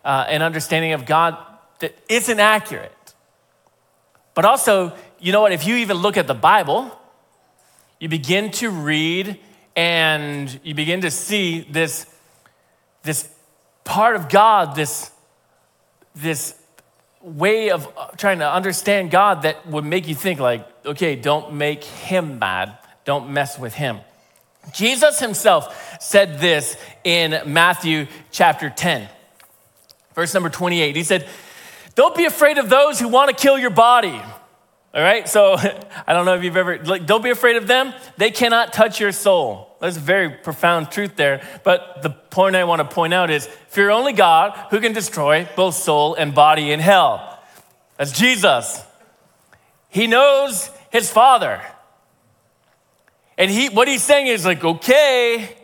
uh, 0.05 0.25
an 0.29 0.41
understanding 0.41 0.93
of 0.93 1.05
God 1.05 1.37
that 1.79 1.97
isn't 2.07 2.39
accurate. 2.39 2.91
But 4.35 4.45
also, 4.45 4.93
you 5.19 5.31
know 5.31 5.41
what, 5.41 5.51
if 5.51 5.67
you 5.67 5.75
even 5.77 5.97
look 5.97 6.17
at 6.17 6.27
the 6.27 6.33
Bible, 6.33 6.97
you 7.99 8.09
begin 8.09 8.51
to 8.51 8.69
read 8.69 9.39
and 9.75 10.59
you 10.63 10.75
begin 10.75 11.01
to 11.01 11.11
see 11.11 11.61
this, 11.61 12.05
this 13.03 13.29
part 13.83 14.15
of 14.15 14.29
God, 14.29 14.75
this, 14.75 15.11
this 16.15 16.55
way 17.21 17.71
of 17.71 17.87
trying 18.17 18.39
to 18.39 18.51
understand 18.51 19.11
God 19.11 19.43
that 19.43 19.65
would 19.67 19.85
make 19.85 20.07
you 20.07 20.15
think, 20.15 20.39
like, 20.39 20.67
okay, 20.85 21.15
don't 21.15 21.53
make 21.53 21.83
him 21.83 22.39
mad, 22.39 22.77
don't 23.05 23.29
mess 23.29 23.57
with 23.57 23.73
him. 23.73 23.99
Jesus 24.73 25.19
himself 25.19 26.01
said 26.01 26.39
this 26.39 26.77
in 27.03 27.41
Matthew 27.51 28.07
chapter 28.31 28.69
10, 28.69 29.09
verse 30.13 30.33
number 30.33 30.49
28. 30.49 30.95
He 30.95 31.03
said, 31.03 31.27
Don't 31.95 32.15
be 32.15 32.25
afraid 32.25 32.57
of 32.57 32.69
those 32.69 32.99
who 32.99 33.07
want 33.07 33.29
to 33.29 33.35
kill 33.35 33.57
your 33.57 33.69
body 33.69 34.21
all 34.93 35.01
right, 35.01 35.27
so 35.27 35.55
I 36.07 36.13
don't 36.13 36.25
know 36.25 36.35
if 36.35 36.43
you've 36.43 36.57
ever, 36.57 36.83
like, 36.83 37.05
don't 37.05 37.23
be 37.23 37.31
afraid 37.31 37.55
of 37.55 37.67
them. 37.67 37.93
They 38.17 38.29
cannot 38.29 38.73
touch 38.73 38.99
your 38.99 39.11
soul. 39.11 39.75
There's 39.81 39.97
a 39.97 40.01
very 40.01 40.29
profound 40.29 40.91
truth 40.91 41.15
there. 41.15 41.41
But 41.63 42.03
the 42.03 42.11
point 42.11 42.55
I 42.55 42.63
want 42.63 42.79
to 42.79 42.95
point 42.95 43.13
out 43.13 43.29
is 43.29 43.47
fear 43.67 43.89
only 43.89 44.13
God 44.13 44.57
who 44.69 44.79
can 44.79 44.93
destroy 44.93 45.47
both 45.55 45.75
soul 45.75 46.13
and 46.13 46.35
body 46.35 46.71
in 46.71 46.79
hell. 46.79 47.39
That's 47.97 48.11
Jesus. 48.11 48.83
He 49.89 50.07
knows 50.07 50.69
his 50.91 51.09
Father. 51.11 51.61
And 53.37 53.49
he, 53.49 53.69
what 53.69 53.87
he's 53.87 54.03
saying 54.03 54.27
is 54.27 54.45
like, 54.45 54.63
okay, 54.63 55.57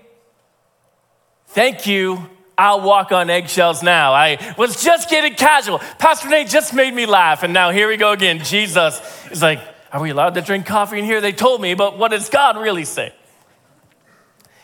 thank 1.48 1.86
you 1.86 2.30
I'll 2.60 2.82
walk 2.82 3.14
on 3.14 3.30
eggshells 3.30 3.82
now. 3.82 4.12
I 4.12 4.54
was 4.58 4.84
just 4.84 5.10
getting 5.10 5.34
casual. 5.36 5.80
Pastor 5.98 6.28
Nate 6.28 6.50
just 6.50 6.74
made 6.74 6.94
me 6.94 7.06
laugh, 7.06 7.42
and 7.44 7.54
now 7.54 7.72
here 7.72 7.88
we 7.88 7.96
go 7.96 8.12
again. 8.12 8.44
Jesus 8.44 9.02
is 9.32 9.42
like, 9.42 9.62
Are 9.94 10.02
we 10.02 10.10
allowed 10.10 10.34
to 10.34 10.42
drink 10.42 10.66
coffee 10.66 11.00
in 11.00 11.06
here? 11.06 11.22
They 11.22 11.32
told 11.32 11.62
me, 11.62 11.74
but 11.74 11.98
what 11.98 12.12
does 12.12 12.28
God 12.28 12.58
really 12.58 12.84
say? 12.84 13.14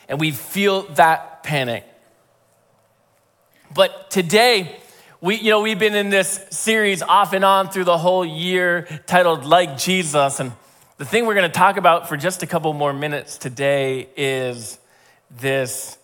And 0.10 0.20
we 0.20 0.32
feel 0.32 0.84
that 0.96 1.44
panic. 1.44 1.86
But 3.74 4.12
today, 4.12 4.78
we, 5.22 5.36
you 5.36 5.50
know, 5.50 5.62
we've 5.62 5.80
been 5.80 5.96
in 5.96 6.10
this 6.10 6.46
series 6.52 7.02
off 7.02 7.32
and 7.32 7.46
on 7.46 7.70
through 7.70 7.86
the 7.86 7.98
whole 7.98 8.26
year 8.26 8.88
titled 9.08 9.46
Like 9.46 9.78
Jesus. 9.78 10.42
And 10.42 10.52
the 10.98 11.06
thing 11.06 11.26
we're 11.26 11.34
going 11.34 11.50
to 11.50 11.58
talk 11.58 11.78
about 11.78 12.10
for 12.10 12.18
just 12.18 12.44
a 12.44 12.48
couple 12.48 12.74
more 12.74 12.92
minutes 12.92 13.38
today 13.38 14.10
is 14.18 14.80
this 15.32 15.98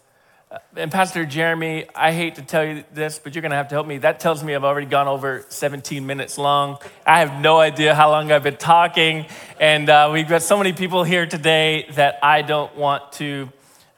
and 0.75 0.91
Pastor 0.91 1.25
Jeremy, 1.25 1.85
I 1.95 2.11
hate 2.11 2.35
to 2.35 2.41
tell 2.41 2.65
you 2.65 2.83
this, 2.93 3.19
but 3.19 3.33
you're 3.33 3.41
going 3.41 3.51
to 3.51 3.57
have 3.57 3.69
to 3.69 3.75
help 3.75 3.87
me. 3.87 3.99
That 3.99 4.19
tells 4.19 4.43
me 4.43 4.53
I've 4.53 4.65
already 4.65 4.85
gone 4.85 5.07
over 5.07 5.45
17 5.47 6.05
minutes 6.05 6.37
long. 6.37 6.77
I 7.05 7.19
have 7.19 7.41
no 7.41 7.59
idea 7.59 7.95
how 7.95 8.11
long 8.11 8.31
I've 8.31 8.43
been 8.43 8.57
talking. 8.57 9.27
And 9.61 9.89
uh, 9.89 10.09
we've 10.11 10.27
got 10.27 10.41
so 10.41 10.57
many 10.57 10.73
people 10.73 11.05
here 11.05 11.25
today 11.25 11.87
that 11.91 12.19
I 12.21 12.41
don't 12.41 12.75
want 12.75 13.13
to 13.13 13.49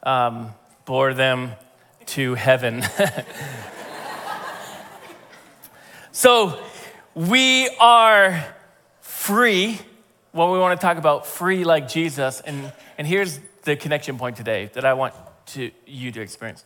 um, 0.04 0.52
bore 0.84 1.12
them 1.12 1.52
to 2.06 2.34
heaven. 2.34 2.82
so 6.12 6.62
we 7.16 7.68
are 7.80 8.44
free. 9.00 9.80
Well, 10.32 10.52
we 10.52 10.60
want 10.60 10.80
to 10.80 10.86
talk 10.86 10.98
about 10.98 11.26
free 11.26 11.64
like 11.64 11.88
Jesus. 11.88 12.40
And, 12.40 12.72
and 12.96 13.08
here's 13.08 13.40
the 13.64 13.74
connection 13.74 14.18
point 14.18 14.36
today 14.36 14.70
that 14.74 14.84
I 14.84 14.94
want 14.94 15.14
to 15.46 15.70
you 15.86 16.12
to 16.12 16.20
experience. 16.20 16.64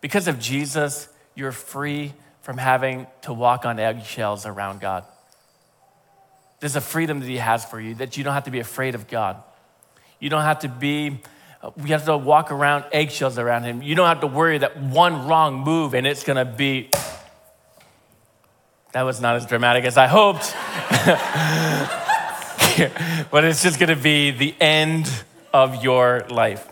Because 0.00 0.28
of 0.28 0.38
Jesus, 0.38 1.08
you're 1.34 1.52
free 1.52 2.14
from 2.42 2.58
having 2.58 3.06
to 3.22 3.32
walk 3.32 3.64
on 3.64 3.78
eggshells 3.78 4.46
around 4.46 4.80
God. 4.80 5.04
There's 6.60 6.76
a 6.76 6.80
freedom 6.80 7.20
that 7.20 7.26
He 7.28 7.38
has 7.38 7.64
for 7.64 7.80
you 7.80 7.94
that 7.96 8.16
you 8.16 8.24
don't 8.24 8.34
have 8.34 8.44
to 8.44 8.50
be 8.50 8.60
afraid 8.60 8.94
of 8.94 9.08
God. 9.08 9.42
You 10.20 10.30
don't 10.30 10.42
have 10.42 10.60
to 10.60 10.68
be, 10.68 11.20
we 11.76 11.90
have 11.90 12.04
to 12.06 12.16
walk 12.16 12.50
around 12.50 12.84
eggshells 12.92 13.38
around 13.38 13.64
Him. 13.64 13.82
You 13.82 13.94
don't 13.94 14.06
have 14.06 14.20
to 14.20 14.26
worry 14.26 14.58
that 14.58 14.80
one 14.80 15.26
wrong 15.26 15.60
move 15.60 15.94
and 15.94 16.06
it's 16.06 16.24
gonna 16.24 16.44
be, 16.44 16.88
that 18.92 19.02
was 19.02 19.20
not 19.20 19.36
as 19.36 19.44
dramatic 19.44 19.84
as 19.84 19.96
I 19.98 20.06
hoped. 20.06 20.54
but 23.30 23.44
it's 23.44 23.62
just 23.62 23.78
gonna 23.78 23.96
be 23.96 24.30
the 24.30 24.54
end 24.60 25.10
of 25.52 25.82
your 25.82 26.26
life. 26.30 26.66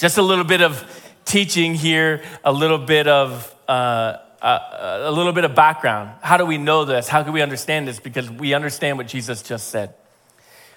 Just 0.00 0.16
a 0.16 0.22
little 0.22 0.44
bit 0.44 0.62
of 0.62 0.82
teaching 1.26 1.74
here, 1.74 2.22
a 2.42 2.50
little 2.50 2.78
bit 2.78 3.06
of 3.06 3.54
uh, 3.68 4.16
uh, 4.40 5.00
a 5.02 5.12
little 5.12 5.34
bit 5.34 5.44
of 5.44 5.54
background. 5.54 6.10
How 6.22 6.38
do 6.38 6.46
we 6.46 6.56
know 6.56 6.86
this? 6.86 7.06
How 7.06 7.22
can 7.22 7.34
we 7.34 7.42
understand 7.42 7.86
this? 7.86 8.00
Because 8.00 8.30
we 8.30 8.54
understand 8.54 8.96
what 8.96 9.08
Jesus 9.08 9.42
just 9.42 9.68
said. 9.68 9.92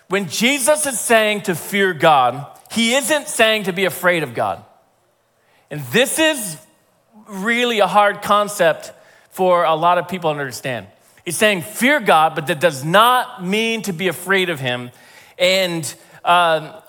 When 0.09 0.27
Jesus 0.27 0.85
is 0.85 0.99
saying 0.99 1.43
to 1.43 1.55
fear 1.55 1.93
God, 1.93 2.45
he 2.69 2.95
isn't 2.95 3.29
saying 3.29 3.63
to 3.63 3.71
be 3.71 3.85
afraid 3.85 4.23
of 4.23 4.33
God. 4.33 4.61
And 5.71 5.79
this 5.93 6.19
is 6.19 6.57
really 7.29 7.79
a 7.79 7.87
hard 7.87 8.23
concept 8.23 8.91
for 9.29 9.63
a 9.63 9.73
lot 9.73 9.99
of 9.99 10.09
people 10.09 10.33
to 10.33 10.37
understand. 10.37 10.87
He's 11.23 11.37
saying, 11.37 11.61
fear 11.61 12.01
God, 12.01 12.35
but 12.35 12.47
that 12.47 12.59
does 12.59 12.83
not 12.83 13.41
mean 13.41 13.83
to 13.83 13.93
be 13.93 14.09
afraid 14.09 14.49
of 14.49 14.59
him. 14.59 14.91
And 15.39 15.95
uh, 16.25 16.81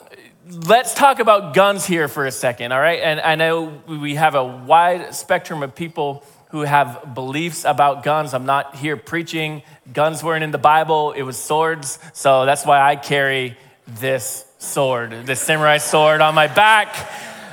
let's 0.50 0.94
talk 0.94 1.20
about 1.20 1.54
guns 1.54 1.86
here 1.86 2.08
for 2.08 2.26
a 2.26 2.32
second, 2.32 2.72
all 2.72 2.80
right? 2.80 3.00
And 3.00 3.20
I 3.20 3.34
know 3.34 3.82
we 3.86 4.14
have 4.16 4.34
a 4.34 4.44
wide 4.44 5.14
spectrum 5.14 5.62
of 5.62 5.74
people 5.74 6.24
who 6.50 6.60
have 6.62 7.14
beliefs 7.14 7.64
about 7.64 8.02
guns. 8.02 8.34
I'm 8.34 8.46
not 8.46 8.76
here 8.76 8.96
preaching. 8.96 9.62
Guns 9.92 10.22
weren't 10.22 10.44
in 10.44 10.50
the 10.50 10.58
Bible, 10.58 11.12
it 11.12 11.22
was 11.22 11.36
swords. 11.36 11.98
So 12.12 12.44
that's 12.44 12.64
why 12.64 12.80
I 12.80 12.96
carry 12.96 13.56
this 13.86 14.44
sword, 14.58 15.26
this 15.26 15.40
samurai 15.40 15.78
sword 15.78 16.20
on 16.20 16.34
my 16.34 16.46
back. 16.46 16.94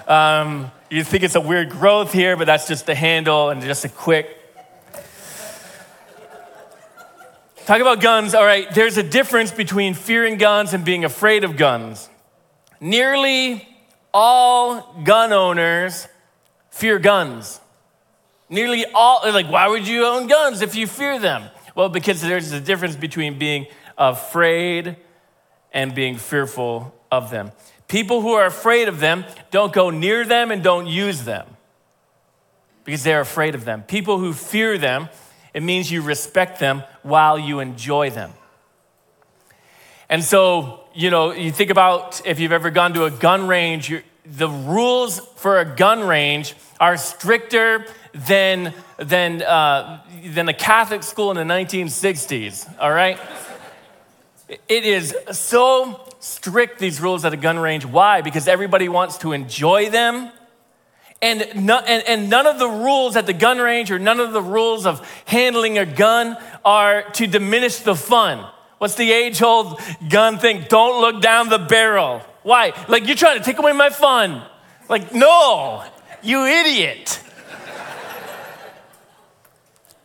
Um, 0.08 0.72
you 0.90 1.04
think 1.04 1.24
it's 1.24 1.36
a 1.36 1.42
weird 1.42 1.70
growth 1.70 2.12
here, 2.12 2.36
but 2.36 2.46
that's 2.46 2.68
just 2.68 2.86
the 2.86 2.96
handle 2.96 3.50
and 3.50 3.62
just 3.62 3.86
a 3.86 3.90
quick 3.90 4.38
Talk 7.66 7.80
about 7.80 8.02
guns. 8.02 8.34
All 8.34 8.44
right, 8.44 8.70
there's 8.74 8.98
a 8.98 9.04
difference 9.04 9.52
between 9.52 9.94
fearing 9.94 10.38
guns 10.38 10.74
and 10.74 10.84
being 10.84 11.06
afraid 11.06 11.44
of 11.44 11.56
guns. 11.56 12.10
Nearly 12.82 13.66
all 14.14 14.94
gun 15.06 15.32
owners 15.32 16.08
fear 16.72 17.00
guns. 17.00 17.62
Nearly 18.50 18.86
all, 18.94 19.22
like, 19.32 19.50
why 19.50 19.70
would 19.70 19.88
you 19.88 20.06
own 20.06 20.28
guns 20.28 20.62
if 20.62 20.76
you 20.76 20.88
fear 20.88 21.18
them? 21.18 21.44
Well, 21.76 21.88
because 21.88 22.22
there's 22.22 22.52
a 22.52 22.60
difference 22.60 22.98
between 22.98 23.40
being 23.40 23.68
afraid 23.98 24.98
and 25.72 25.96
being 25.96 26.18
fearful 26.18 26.94
of 27.10 27.32
them. 27.32 27.54
People 27.88 28.22
who 28.22 28.34
are 28.34 28.46
afraid 28.46 28.90
of 28.90 29.00
them 29.00 29.24
don't 29.52 29.72
go 29.72 29.90
near 29.90 30.26
them 30.26 30.52
and 30.52 30.62
don't 30.62 30.88
use 30.88 31.24
them 31.24 31.48
because 32.84 33.04
they're 33.04 33.22
afraid 33.22 33.56
of 33.56 33.64
them. 33.64 33.84
People 33.84 34.18
who 34.18 34.34
fear 34.34 34.78
them 34.78 35.08
it 35.54 35.64
means 35.64 35.92
you 35.92 36.02
respect 36.02 36.60
them 36.60 36.84
while 37.04 37.38
you 37.38 37.60
enjoy 37.60 38.10
them. 38.10 38.32
And 40.10 40.24
so, 40.24 40.81
you 40.94 41.10
know, 41.10 41.32
you 41.32 41.52
think 41.52 41.70
about 41.70 42.26
if 42.26 42.40
you've 42.40 42.52
ever 42.52 42.70
gone 42.70 42.94
to 42.94 43.06
a 43.06 43.12
gun 43.12 43.48
range, 43.48 43.94
the 44.26 44.50
rules 44.50 45.20
for 45.36 45.60
a 45.60 45.66
gun 45.66 46.08
range 46.08 46.56
are 46.80 46.98
stricter 46.98 47.86
than, 48.14 48.74
than, 48.98 49.42
uh, 49.42 50.02
than 50.26 50.50
a 50.50 50.54
Catholic 50.54 51.04
school 51.04 51.32
in 51.32 51.38
the 51.38 51.54
1960s, 51.54 52.80
all 52.80 52.92
right? 52.92 53.20
it 54.68 54.84
is 54.84 55.16
so 55.32 56.02
strict, 56.20 56.78
these 56.78 57.00
rules 57.00 57.24
at 57.24 57.34
a 57.34 57.38
gun 57.38 57.58
range. 57.58 57.86
Why? 57.86 58.22
Because 58.22 58.50
everybody 58.50 58.90
wants 58.90 59.18
to 59.20 59.32
enjoy 59.32 59.90
them 59.90 60.30
and, 61.22 61.66
no, 61.68 61.78
and, 61.78 62.04
and 62.08 62.30
none 62.30 62.48
of 62.48 62.58
the 62.58 62.68
rules 62.68 63.16
at 63.16 63.28
the 63.28 63.34
gun 63.34 63.60
range 63.60 63.92
or 63.92 64.00
none 64.00 64.20
of 64.20 64.34
the 64.34 64.42
rules 64.42 64.88
of 64.88 65.08
handling 65.26 65.78
a 65.78 65.86
gun 65.86 66.36
are 66.66 67.04
to 67.12 67.28
diminish 67.28 67.78
the 67.78 67.96
fun. 67.96 68.50
What's 68.82 68.96
the 68.96 69.12
age 69.12 69.44
old 69.44 69.80
gun 70.10 70.40
thing? 70.40 70.66
Don't 70.68 71.02
look 71.02 71.22
down 71.22 71.50
the 71.50 71.60
barrel. 71.60 72.24
Why? 72.42 72.74
Like, 72.88 73.06
you're 73.06 73.16
trying 73.16 73.38
to 73.38 73.44
take 73.44 73.60
away 73.60 73.74
my 73.74 73.92
fun. 73.92 74.42
Like, 74.90 75.14
no, 75.14 75.84
you 76.24 76.44
idiot. 76.48 77.22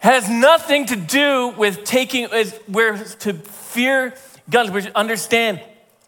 Has 0.01 0.29
nothing 0.29 0.85
to 0.89 0.97
do 0.97 1.55
with 1.57 1.85
taking, 1.85 2.29
we're 2.69 2.99
to 2.99 3.33
fear 3.33 4.13
guns, 4.51 4.71
we 4.71 4.87
understand 4.91 5.63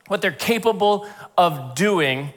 what 0.08 0.20
they're 0.20 0.30
capable 0.30 1.08
of 1.38 1.74
doing, 1.74 2.34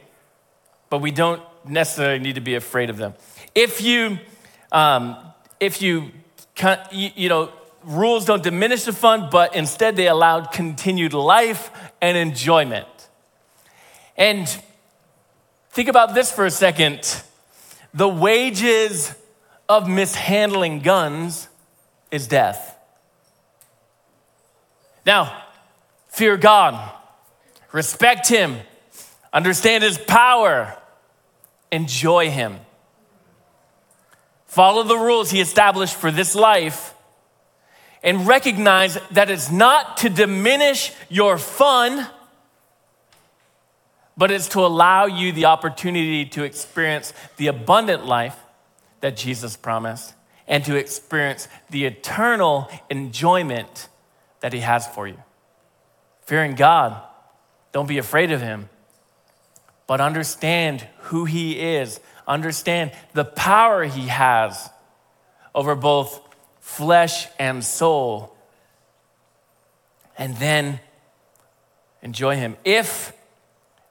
but 0.89 0.99
we 0.99 1.11
don't 1.11 1.41
necessarily 1.65 2.19
need 2.19 2.35
to 2.35 2.41
be 2.41 2.55
afraid 2.55 2.89
of 2.89 2.95
them. 2.95 3.15
If 3.53 3.81
you, 3.81 4.17
um, 4.71 5.17
if 5.59 5.81
you, 5.81 6.11
you 6.89 7.27
know, 7.27 7.51
rules 7.83 8.25
don't 8.25 8.43
diminish 8.43 8.83
the 8.83 8.93
fun, 8.93 9.29
but 9.31 9.55
instead 9.55 9.95
they 9.95 10.07
allow 10.07 10.41
continued 10.41 11.13
life 11.13 11.71
and 12.01 12.17
enjoyment. 12.17 12.87
And 14.17 14.47
think 15.71 15.89
about 15.89 16.13
this 16.13 16.31
for 16.31 16.45
a 16.45 16.51
second. 16.51 17.21
The 17.93 18.07
wages 18.07 19.13
of 19.67 19.87
mishandling 19.87 20.79
guns 20.79 21.47
is 22.11 22.27
death. 22.27 22.77
Now, 25.05 25.43
fear 26.09 26.37
God, 26.37 26.91
respect 27.71 28.27
Him, 28.27 28.57
understand 29.33 29.83
His 29.83 29.97
power, 29.97 30.77
enjoy 31.71 32.29
Him. 32.29 32.59
Follow 34.45 34.83
the 34.83 34.97
rules 34.97 35.31
He 35.31 35.41
established 35.41 35.95
for 35.95 36.11
this 36.11 36.35
life 36.35 36.93
and 38.03 38.27
recognize 38.27 38.97
that 39.11 39.29
it's 39.29 39.51
not 39.51 39.97
to 39.97 40.09
diminish 40.09 40.91
your 41.09 41.37
fun, 41.37 42.07
but 44.17 44.31
it's 44.31 44.49
to 44.49 44.59
allow 44.59 45.05
you 45.05 45.31
the 45.31 45.45
opportunity 45.45 46.25
to 46.25 46.43
experience 46.43 47.13
the 47.37 47.47
abundant 47.47 48.05
life 48.05 48.35
that 49.01 49.15
Jesus 49.15 49.55
promised 49.55 50.13
and 50.47 50.65
to 50.65 50.75
experience 50.75 51.47
the 51.69 51.85
eternal 51.85 52.69
enjoyment 52.89 53.87
that 54.41 54.53
He 54.53 54.59
has 54.59 54.87
for 54.87 55.07
you. 55.07 55.17
Fearing 56.21 56.55
God, 56.55 57.01
don't 57.71 57.87
be 57.87 57.97
afraid 57.97 58.31
of 58.31 58.41
Him 58.41 58.69
but 59.91 59.99
understand 59.99 60.87
who 60.99 61.25
He 61.25 61.59
is, 61.59 61.99
understand 62.25 62.93
the 63.11 63.25
power 63.25 63.83
He 63.83 64.07
has 64.07 64.69
over 65.53 65.75
both 65.75 66.21
flesh 66.61 67.27
and 67.37 67.63
soul, 67.63 68.33
and 70.17 70.37
then 70.37 70.79
enjoy 72.01 72.37
Him. 72.37 72.55
If 72.63 73.11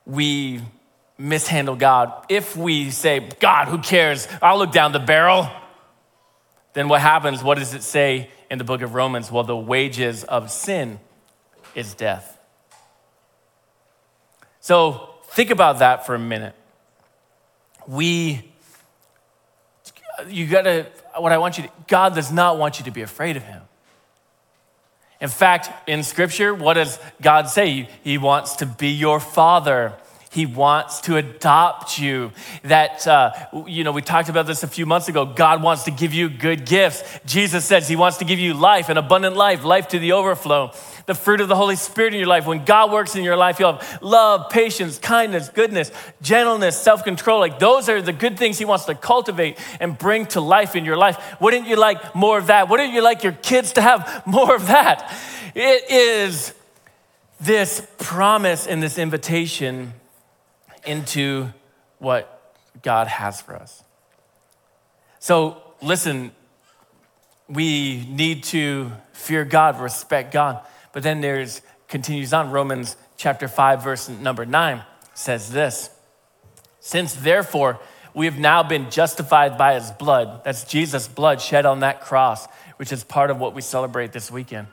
we 0.06 0.62
mishandle 1.18 1.76
God, 1.76 2.24
if 2.30 2.56
we 2.56 2.90
say, 2.90 3.28
God, 3.38 3.68
who 3.68 3.78
cares? 3.78 4.26
I'll 4.40 4.58
look 4.58 4.72
down 4.72 4.92
the 4.92 4.98
barrel, 4.98 5.50
then 6.72 6.88
what 6.88 7.02
happens? 7.02 7.42
What 7.42 7.58
does 7.58 7.74
it 7.74 7.82
say 7.82 8.30
in 8.50 8.56
the 8.56 8.64
book 8.64 8.80
of 8.80 8.94
Romans? 8.94 9.30
Well, 9.30 9.44
the 9.44 9.54
wages 9.54 10.24
of 10.24 10.50
sin 10.50 10.98
is 11.74 11.92
death. 11.92 12.38
So, 14.60 15.10
Think 15.30 15.50
about 15.50 15.78
that 15.78 16.06
for 16.06 16.16
a 16.16 16.18
minute. 16.18 16.56
We, 17.86 18.49
you 20.28 20.46
gotta, 20.46 20.86
what 21.16 21.32
I 21.32 21.38
want 21.38 21.58
you 21.58 21.64
to, 21.64 21.70
God 21.88 22.14
does 22.14 22.30
not 22.30 22.58
want 22.58 22.78
you 22.78 22.84
to 22.86 22.90
be 22.90 23.02
afraid 23.02 23.36
of 23.36 23.42
Him. 23.42 23.62
In 25.20 25.28
fact, 25.28 25.88
in 25.88 26.02
Scripture, 26.02 26.54
what 26.54 26.74
does 26.74 26.98
God 27.20 27.48
say? 27.48 27.88
He 28.02 28.18
wants 28.18 28.56
to 28.56 28.66
be 28.66 28.88
your 28.88 29.20
Father. 29.20 29.92
He 30.32 30.46
wants 30.46 31.00
to 31.02 31.16
adopt 31.16 31.98
you. 31.98 32.30
That, 32.62 33.04
uh, 33.04 33.32
you 33.66 33.82
know, 33.82 33.90
we 33.90 34.00
talked 34.00 34.28
about 34.28 34.46
this 34.46 34.62
a 34.62 34.68
few 34.68 34.86
months 34.86 35.08
ago. 35.08 35.24
God 35.24 35.60
wants 35.60 35.82
to 35.84 35.90
give 35.90 36.14
you 36.14 36.28
good 36.28 36.64
gifts. 36.66 37.02
Jesus 37.26 37.64
says 37.64 37.88
He 37.88 37.96
wants 37.96 38.18
to 38.18 38.24
give 38.24 38.38
you 38.38 38.54
life, 38.54 38.88
an 38.88 38.96
abundant 38.96 39.34
life, 39.34 39.64
life 39.64 39.88
to 39.88 39.98
the 39.98 40.12
overflow. 40.12 40.70
The 41.06 41.16
fruit 41.16 41.40
of 41.40 41.48
the 41.48 41.56
Holy 41.56 41.74
Spirit 41.74 42.14
in 42.14 42.20
your 42.20 42.28
life. 42.28 42.46
When 42.46 42.64
God 42.64 42.92
works 42.92 43.16
in 43.16 43.24
your 43.24 43.34
life, 43.34 43.58
you'll 43.58 43.72
have 43.72 44.02
love, 44.02 44.50
patience, 44.50 44.98
kindness, 45.00 45.48
goodness, 45.48 45.90
gentleness, 46.22 46.80
self 46.80 47.02
control. 47.02 47.40
Like 47.40 47.58
those 47.58 47.88
are 47.88 48.00
the 48.00 48.12
good 48.12 48.38
things 48.38 48.56
He 48.56 48.64
wants 48.64 48.84
to 48.84 48.94
cultivate 48.94 49.58
and 49.80 49.98
bring 49.98 50.26
to 50.26 50.40
life 50.40 50.76
in 50.76 50.84
your 50.84 50.96
life. 50.96 51.40
Wouldn't 51.40 51.66
you 51.66 51.74
like 51.74 52.14
more 52.14 52.38
of 52.38 52.46
that? 52.46 52.68
Wouldn't 52.68 52.92
you 52.92 53.02
like 53.02 53.24
your 53.24 53.32
kids 53.32 53.72
to 53.72 53.82
have 53.82 54.22
more 54.26 54.54
of 54.54 54.68
that? 54.68 55.12
It 55.56 55.90
is 55.90 56.54
this 57.40 57.84
promise 57.98 58.68
and 58.68 58.80
this 58.80 58.96
invitation 58.96 59.94
into 60.84 61.48
what 61.98 62.54
God 62.82 63.06
has 63.06 63.40
for 63.40 63.54
us. 63.54 63.82
So, 65.18 65.62
listen, 65.82 66.32
we 67.48 68.06
need 68.08 68.44
to 68.44 68.92
fear 69.12 69.44
God, 69.44 69.80
respect 69.80 70.32
God. 70.32 70.64
But 70.92 71.02
then 71.02 71.20
there's 71.20 71.62
continues 71.88 72.32
on 72.32 72.50
Romans 72.50 72.96
chapter 73.16 73.48
5 73.48 73.82
verse 73.82 74.08
number 74.08 74.46
9 74.46 74.82
says 75.14 75.50
this. 75.50 75.90
Since 76.78 77.14
therefore 77.14 77.80
we 78.14 78.26
have 78.26 78.38
now 78.38 78.62
been 78.62 78.90
justified 78.90 79.58
by 79.58 79.74
his 79.74 79.90
blood, 79.90 80.42
that's 80.44 80.64
Jesus' 80.64 81.06
blood 81.06 81.40
shed 81.40 81.66
on 81.66 81.80
that 81.80 82.00
cross, 82.00 82.46
which 82.76 82.92
is 82.92 83.04
part 83.04 83.30
of 83.30 83.38
what 83.38 83.54
we 83.54 83.60
celebrate 83.60 84.12
this 84.12 84.30
weekend. 84.30 84.68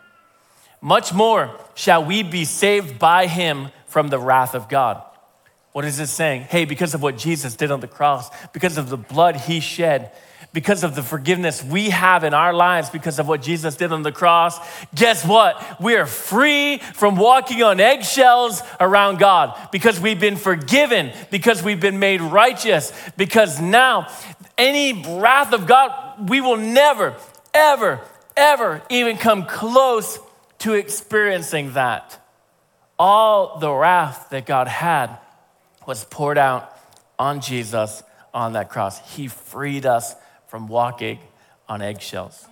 Much 0.79 1.13
more 1.13 1.59
shall 1.75 2.05
we 2.05 2.23
be 2.23 2.45
saved 2.45 2.99
by 2.99 3.27
him 3.27 3.69
from 3.87 4.09
the 4.09 4.19
wrath 4.19 4.53
of 4.53 4.69
God. 4.69 5.03
What 5.77 5.85
is 5.85 5.99
it 5.99 6.07
saying? 6.07 6.47
Hey, 6.49 6.65
because 6.65 6.95
of 6.95 7.03
what 7.03 7.19
Jesus 7.19 7.55
did 7.55 7.69
on 7.69 7.81
the 7.81 7.87
cross, 7.87 8.31
because 8.47 8.79
of 8.79 8.89
the 8.89 8.97
blood 8.97 9.35
he 9.35 9.59
shed, 9.59 10.11
because 10.51 10.83
of 10.83 10.95
the 10.95 11.03
forgiveness 11.03 11.63
we 11.63 11.91
have 11.91 12.23
in 12.23 12.33
our 12.33 12.51
lives 12.51 12.89
because 12.89 13.19
of 13.19 13.27
what 13.27 13.43
Jesus 13.43 13.75
did 13.75 13.91
on 13.91 14.01
the 14.01 14.11
cross, 14.11 14.57
guess 14.95 15.23
what? 15.23 15.79
We 15.79 15.93
are 15.93 16.07
free 16.07 16.79
from 16.79 17.15
walking 17.15 17.61
on 17.61 17.79
eggshells 17.79 18.63
around 18.79 19.19
God 19.19 19.69
because 19.71 19.99
we've 19.99 20.19
been 20.19 20.37
forgiven, 20.37 21.11
because 21.29 21.61
we've 21.61 21.79
been 21.79 21.99
made 21.99 22.21
righteous, 22.21 22.91
because 23.15 23.61
now 23.61 24.07
any 24.57 24.93
wrath 25.19 25.53
of 25.53 25.67
God, 25.67 26.27
we 26.27 26.41
will 26.41 26.57
never, 26.57 27.15
ever, 27.53 28.01
ever 28.35 28.81
even 28.89 29.15
come 29.15 29.45
close 29.45 30.17
to 30.57 30.73
experiencing 30.73 31.73
that. 31.73 32.19
All 32.97 33.59
the 33.59 33.71
wrath 33.71 34.31
that 34.31 34.47
God 34.47 34.67
had 34.67 35.19
was 35.87 36.05
poured 36.05 36.37
out 36.37 36.77
on 37.17 37.41
Jesus 37.41 38.03
on 38.33 38.53
that 38.53 38.69
cross. 38.69 39.15
He 39.15 39.27
freed 39.27 39.87
us 39.87 40.13
from 40.47 40.67
walking 40.67 41.17
on 41.67 41.81
eggshells. 41.81 42.45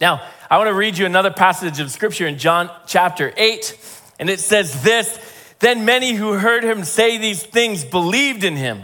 Now, 0.00 0.22
I 0.50 0.58
want 0.58 0.68
to 0.68 0.74
read 0.74 0.98
you 0.98 1.06
another 1.06 1.30
passage 1.30 1.80
of 1.80 1.90
scripture 1.90 2.26
in 2.26 2.36
John 2.36 2.70
chapter 2.86 3.32
8, 3.36 3.78
and 4.18 4.28
it 4.28 4.40
says 4.40 4.82
this 4.82 5.18
Then 5.60 5.84
many 5.84 6.12
who 6.12 6.32
heard 6.32 6.64
him 6.64 6.84
say 6.84 7.16
these 7.16 7.42
things 7.42 7.84
believed 7.84 8.44
in 8.44 8.56
him. 8.56 8.82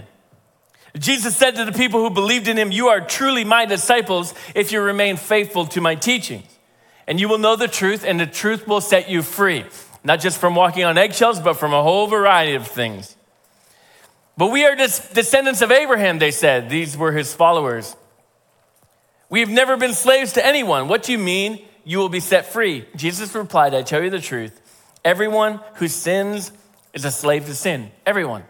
Jesus 0.97 1.37
said 1.37 1.57
to 1.57 1.65
the 1.65 1.73
people 1.73 2.01
who 2.01 2.11
believed 2.11 2.49
in 2.49 2.57
him, 2.57 2.73
You 2.73 2.89
are 2.89 3.01
truly 3.01 3.45
my 3.45 3.67
disciples 3.67 4.35
if 4.55 4.73
you 4.73 4.81
remain 4.81 5.17
faithful 5.17 5.67
to 5.67 5.81
my 5.81 5.95
teachings. 5.95 6.47
And 7.07 7.21
you 7.21 7.29
will 7.29 7.39
know 7.39 7.57
the 7.57 7.69
truth, 7.69 8.05
and 8.05 8.21
the 8.21 8.27
truth 8.27 8.69
will 8.69 8.81
set 8.81 9.11
you 9.11 9.23
free, 9.23 9.65
not 10.03 10.21
just 10.21 10.39
from 10.39 10.55
walking 10.55 10.85
on 10.85 10.97
eggshells, 10.99 11.41
but 11.41 11.55
from 11.55 11.73
a 11.73 11.83
whole 11.83 12.07
variety 12.07 12.55
of 12.55 12.67
things. 12.67 13.17
But 14.37 14.51
we 14.51 14.65
are 14.65 14.75
descendants 14.75 15.61
of 15.61 15.71
Abraham, 15.71 16.19
they 16.19 16.31
said. 16.31 16.71
These 16.71 16.97
were 16.97 17.13
his 17.13 17.35
followers. 17.35 17.95
We 19.29 19.41
have 19.41 19.51
never 19.51 19.77
been 19.77 19.93
slaves 19.93 20.33
to 20.35 20.45
anyone. 20.45 20.89
What 20.89 21.03
do 21.03 21.13
you 21.13 21.19
mean 21.19 21.65
you 21.85 21.99
will 21.99 22.09
be 22.09 22.21
set 22.21 22.47
free? 22.47 22.87
Jesus 22.97 23.35
replied, 23.35 23.75
I 23.75 23.83
tell 23.83 24.03
you 24.03 24.11
the 24.11 24.21
truth. 24.21 24.59
Everyone 25.05 25.61
who 25.75 25.89
sins 25.89 26.53
is 26.93 27.05
a 27.05 27.11
slave 27.11 27.47
to 27.47 27.55
sin. 27.55 27.91
Everyone. 28.07 28.45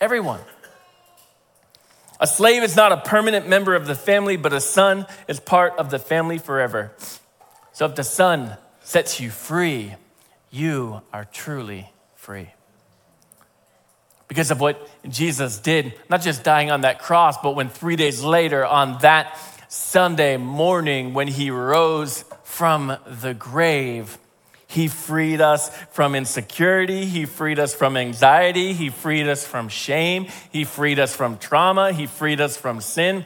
Everyone. 0.00 0.40
A 2.18 2.26
slave 2.26 2.62
is 2.62 2.76
not 2.76 2.92
a 2.92 2.98
permanent 2.98 3.48
member 3.48 3.74
of 3.74 3.86
the 3.86 3.94
family, 3.94 4.36
but 4.36 4.52
a 4.52 4.60
son 4.60 5.06
is 5.28 5.40
part 5.40 5.74
of 5.78 5.90
the 5.90 5.98
family 5.98 6.38
forever. 6.38 6.92
So 7.72 7.86
if 7.86 7.94
the 7.94 8.04
son 8.04 8.56
sets 8.80 9.20
you 9.20 9.30
free, 9.30 9.94
you 10.50 11.02
are 11.12 11.24
truly 11.24 11.92
free. 12.14 12.50
Because 14.28 14.50
of 14.50 14.60
what 14.60 14.88
Jesus 15.08 15.58
did, 15.58 15.94
not 16.08 16.22
just 16.22 16.44
dying 16.44 16.70
on 16.70 16.82
that 16.82 17.00
cross, 17.00 17.36
but 17.42 17.56
when 17.56 17.68
three 17.68 17.96
days 17.96 18.22
later, 18.22 18.64
on 18.64 18.98
that 19.02 19.36
Sunday 19.68 20.36
morning, 20.36 21.14
when 21.14 21.26
he 21.28 21.50
rose 21.50 22.24
from 22.44 22.96
the 23.06 23.34
grave, 23.34 24.18
he 24.68 24.86
freed 24.86 25.40
us 25.40 25.76
from 25.90 26.14
insecurity. 26.14 27.04
He 27.06 27.26
freed 27.26 27.58
us 27.58 27.74
from 27.74 27.96
anxiety. 27.96 28.72
He 28.72 28.88
freed 28.88 29.26
us 29.26 29.44
from 29.44 29.68
shame. 29.68 30.28
He 30.52 30.62
freed 30.62 31.00
us 31.00 31.14
from 31.14 31.38
trauma. 31.38 31.92
He 31.92 32.06
freed 32.06 32.40
us 32.40 32.56
from 32.56 32.80
sin. 32.80 33.24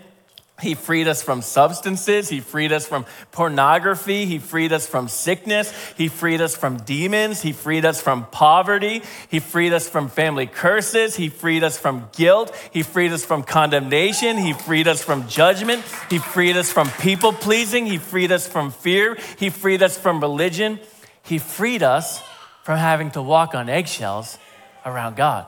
He 0.63 0.75
freed 0.75 1.09
us 1.09 1.21
from 1.21 1.43
substances. 1.43 2.29
He 2.29 2.39
freed 2.39 2.73
us 2.73 2.87
from 2.87 3.07
pornography. 3.33 4.25
He 4.25 4.39
freed 4.39 4.73
us 4.73 4.87
from 4.87 5.09
sickness. 5.09 5.73
He 5.97 6.07
freed 6.07 6.41
us 6.41 6.57
from 6.57 6.77
demons. 6.77 7.43
He 7.43 7.53
freed 7.53 7.85
us 7.85 8.01
from 8.01 8.27
poverty. 8.27 9.03
He 9.29 9.41
freed 9.41 9.73
us 9.73 9.89
from 9.89 10.09
family 10.09 10.47
curses. 10.47 11.17
He 11.17 11.29
freed 11.29 11.65
us 11.65 11.77
from 11.77 12.09
guilt. 12.13 12.55
He 12.71 12.85
freed 12.85 13.13
us 13.13 13.25
from 13.25 13.43
condemnation. 13.43 14.39
He 14.39 14.53
freed 14.53 14.87
us 14.87 15.03
from 15.03 15.27
judgment. 15.27 15.83
He 16.09 16.19
freed 16.19 16.57
us 16.57 16.73
from 16.73 16.89
people 17.01 17.33
pleasing. 17.33 17.85
He 17.85 17.99
freed 17.99 18.31
us 18.31 18.47
from 18.47 18.71
fear. 18.71 19.19
He 19.39 19.51
freed 19.51 19.83
us 19.83 19.99
from 19.99 20.21
religion. 20.21 20.79
He 21.25 21.39
freed 21.39 21.83
us 21.83 22.23
from 22.63 22.79
having 22.79 23.11
to 23.11 23.23
walk 23.23 23.57
on 23.57 23.69
eggshells 23.69 24.39
around 24.87 25.17
God. 25.17 25.47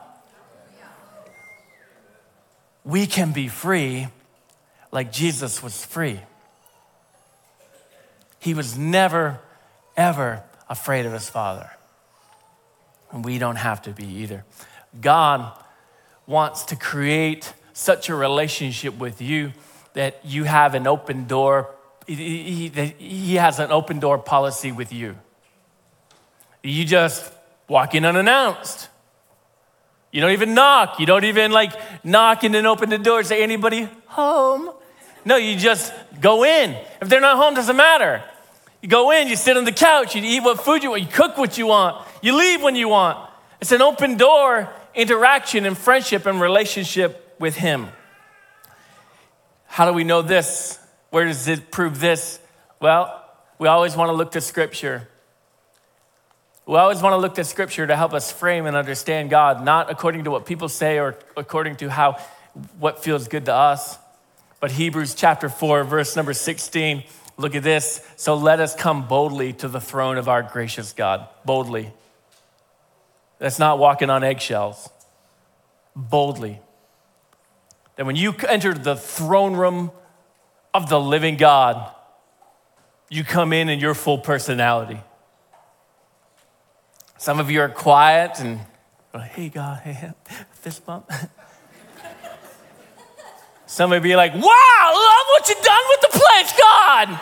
We 2.83 3.07
can 3.07 3.31
be 3.31 3.47
free 3.47 4.07
like 4.91 5.11
Jesus 5.11 5.61
was 5.61 5.85
free. 5.85 6.19
He 8.39 8.53
was 8.53 8.77
never, 8.77 9.39
ever 9.95 10.43
afraid 10.69 11.05
of 11.05 11.13
his 11.13 11.29
Father. 11.29 11.69
And 13.11 13.23
we 13.23 13.39
don't 13.39 13.55
have 13.55 13.81
to 13.83 13.91
be 13.91 14.05
either. 14.05 14.45
God 14.99 15.51
wants 16.25 16.65
to 16.65 16.75
create 16.75 17.53
such 17.73 18.09
a 18.09 18.15
relationship 18.15 18.97
with 18.97 19.21
you 19.21 19.53
that 19.93 20.19
you 20.23 20.43
have 20.43 20.75
an 20.75 20.87
open 20.87 21.25
door. 21.25 21.73
He, 22.05 23.35
has 23.35 23.59
an 23.59 23.71
open 23.71 23.99
door 23.99 24.17
policy 24.17 24.71
with 24.71 24.93
you. 24.93 25.17
You 26.63 26.85
just 26.85 27.31
walk 27.67 27.95
in 27.95 28.05
unannounced. 28.05 28.89
You 30.11 30.21
don't 30.21 30.31
even 30.31 30.53
knock. 30.53 30.99
You 30.99 31.05
don't 31.05 31.25
even 31.25 31.51
like 31.51 31.73
knock 32.03 32.43
and 32.43 32.53
then 32.53 32.65
open 32.65 32.89
the 32.89 32.97
door 32.97 33.19
and 33.19 33.27
say, 33.27 33.43
anybody 33.43 33.89
home? 34.17 34.71
No, 35.23 35.37
you 35.37 35.55
just 35.55 35.93
go 36.19 36.43
in. 36.43 36.75
If 37.01 37.07
they're 37.07 37.21
not 37.21 37.37
home, 37.37 37.53
doesn't 37.53 37.75
matter. 37.75 38.23
You 38.81 38.89
go 38.89 39.11
in, 39.11 39.27
you 39.27 39.35
sit 39.35 39.55
on 39.55 39.63
the 39.63 39.71
couch, 39.71 40.15
you 40.15 40.21
eat 40.23 40.41
what 40.41 40.59
food 40.59 40.83
you 40.83 40.89
want, 40.89 41.03
you 41.03 41.07
cook 41.07 41.37
what 41.37 41.57
you 41.57 41.67
want, 41.67 42.05
you 42.21 42.35
leave 42.35 42.61
when 42.61 42.75
you 42.75 42.89
want. 42.89 43.17
It's 43.61 43.71
an 43.71 43.81
open 43.81 44.17
door 44.17 44.69
interaction 44.95 45.65
and 45.65 45.77
friendship 45.77 46.25
and 46.25 46.41
relationship 46.41 47.35
with 47.39 47.55
Him. 47.55 47.87
How 49.67 49.85
do 49.85 49.93
we 49.93 50.03
know 50.03 50.23
this? 50.23 50.79
Where 51.11 51.25
does 51.25 51.47
it 51.47 51.71
prove 51.71 51.99
this? 51.99 52.39
Well, 52.79 53.23
we 53.59 53.67
always 53.67 53.95
want 53.95 54.09
to 54.09 54.13
look 54.13 54.31
to 54.31 54.41
Scripture. 54.41 55.07
We 56.65 56.75
always 56.75 57.01
want 57.01 57.13
to 57.13 57.17
look 57.17 57.35
to 57.35 57.43
Scripture 57.43 57.85
to 57.85 57.95
help 57.95 58.13
us 58.13 58.31
frame 58.31 58.65
and 58.65 58.75
understand 58.75 59.29
God, 59.29 59.63
not 59.63 59.91
according 59.91 60.23
to 60.23 60.31
what 60.31 60.45
people 60.45 60.69
say 60.69 60.97
or 60.99 61.15
according 61.35 61.75
to 61.77 61.89
how 61.89 62.17
what 62.79 63.03
feels 63.03 63.27
good 63.27 63.45
to 63.45 63.53
us. 63.53 63.99
But 64.59 64.71
Hebrews 64.71 65.13
chapter 65.13 65.49
4, 65.49 65.83
verse 65.83 66.15
number 66.15 66.33
16, 66.33 67.03
look 67.37 67.55
at 67.55 67.63
this. 67.63 68.05
So 68.15 68.35
let 68.35 68.59
us 68.59 68.75
come 68.75 69.07
boldly 69.07 69.53
to 69.53 69.67
the 69.67 69.79
throne 69.79 70.17
of 70.17 70.27
our 70.27 70.41
gracious 70.41 70.93
God. 70.93 71.27
Boldly. 71.45 71.93
That's 73.39 73.59
not 73.59 73.77
walking 73.77 74.09
on 74.09 74.23
eggshells. 74.23 74.89
Boldly. 75.95 76.59
That 77.95 78.05
when 78.05 78.15
you 78.15 78.33
enter 78.47 78.73
the 78.73 78.95
throne 78.95 79.55
room 79.55 79.91
of 80.73 80.89
the 80.89 80.99
living 80.99 81.37
God, 81.37 81.93
you 83.09 83.23
come 83.23 83.53
in 83.53 83.69
in 83.69 83.79
your 83.79 83.93
full 83.93 84.17
personality. 84.17 84.99
Some 87.17 87.39
of 87.39 87.49
you 87.49 87.61
are 87.61 87.69
quiet 87.69 88.39
and, 88.39 88.59
hey, 89.31 89.49
God, 89.49 89.79
hey, 89.83 90.13
fist 90.53 90.85
bump. 90.85 91.09
Some 93.77 93.91
may 93.91 93.99
be 93.99 94.15
like, 94.15 94.33
wow, 94.33 94.41
love 94.41 95.27
what 95.29 95.47
you've 95.47 95.61
done 95.61 95.83
with 95.89 96.01
the 96.01 96.07
place, 96.07 96.51
God. 96.59 97.19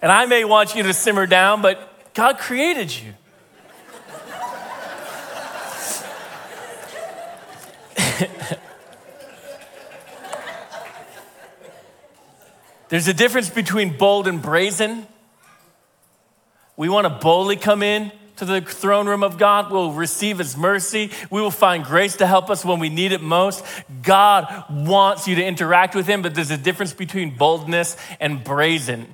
and 0.00 0.10
I 0.10 0.24
may 0.24 0.46
want 0.46 0.74
you 0.74 0.82
to 0.84 0.94
simmer 0.94 1.26
down, 1.26 1.60
but 1.60 2.14
God 2.14 2.38
created 2.38 2.90
you. 2.98 3.12
There's 12.88 13.06
a 13.06 13.12
difference 13.12 13.50
between 13.50 13.98
bold 13.98 14.26
and 14.26 14.40
brazen. 14.40 15.06
We 16.78 16.88
want 16.88 17.06
to 17.06 17.10
boldly 17.10 17.56
come 17.56 17.82
in 17.82 18.12
to 18.42 18.60
the 18.60 18.60
throne 18.60 19.06
room 19.06 19.22
of 19.22 19.38
God. 19.38 19.70
We'll 19.70 19.92
receive 19.92 20.38
His 20.38 20.56
mercy. 20.56 21.10
We 21.30 21.40
will 21.40 21.52
find 21.52 21.84
grace 21.84 22.16
to 22.16 22.26
help 22.26 22.50
us 22.50 22.64
when 22.64 22.80
we 22.80 22.88
need 22.88 23.12
it 23.12 23.22
most. 23.22 23.64
God 24.02 24.64
wants 24.68 25.28
you 25.28 25.36
to 25.36 25.44
interact 25.44 25.94
with 25.94 26.08
Him, 26.08 26.22
but 26.22 26.34
there's 26.34 26.50
a 26.50 26.56
difference 26.56 26.92
between 26.92 27.36
boldness 27.36 27.96
and 28.18 28.42
brazen. 28.42 29.06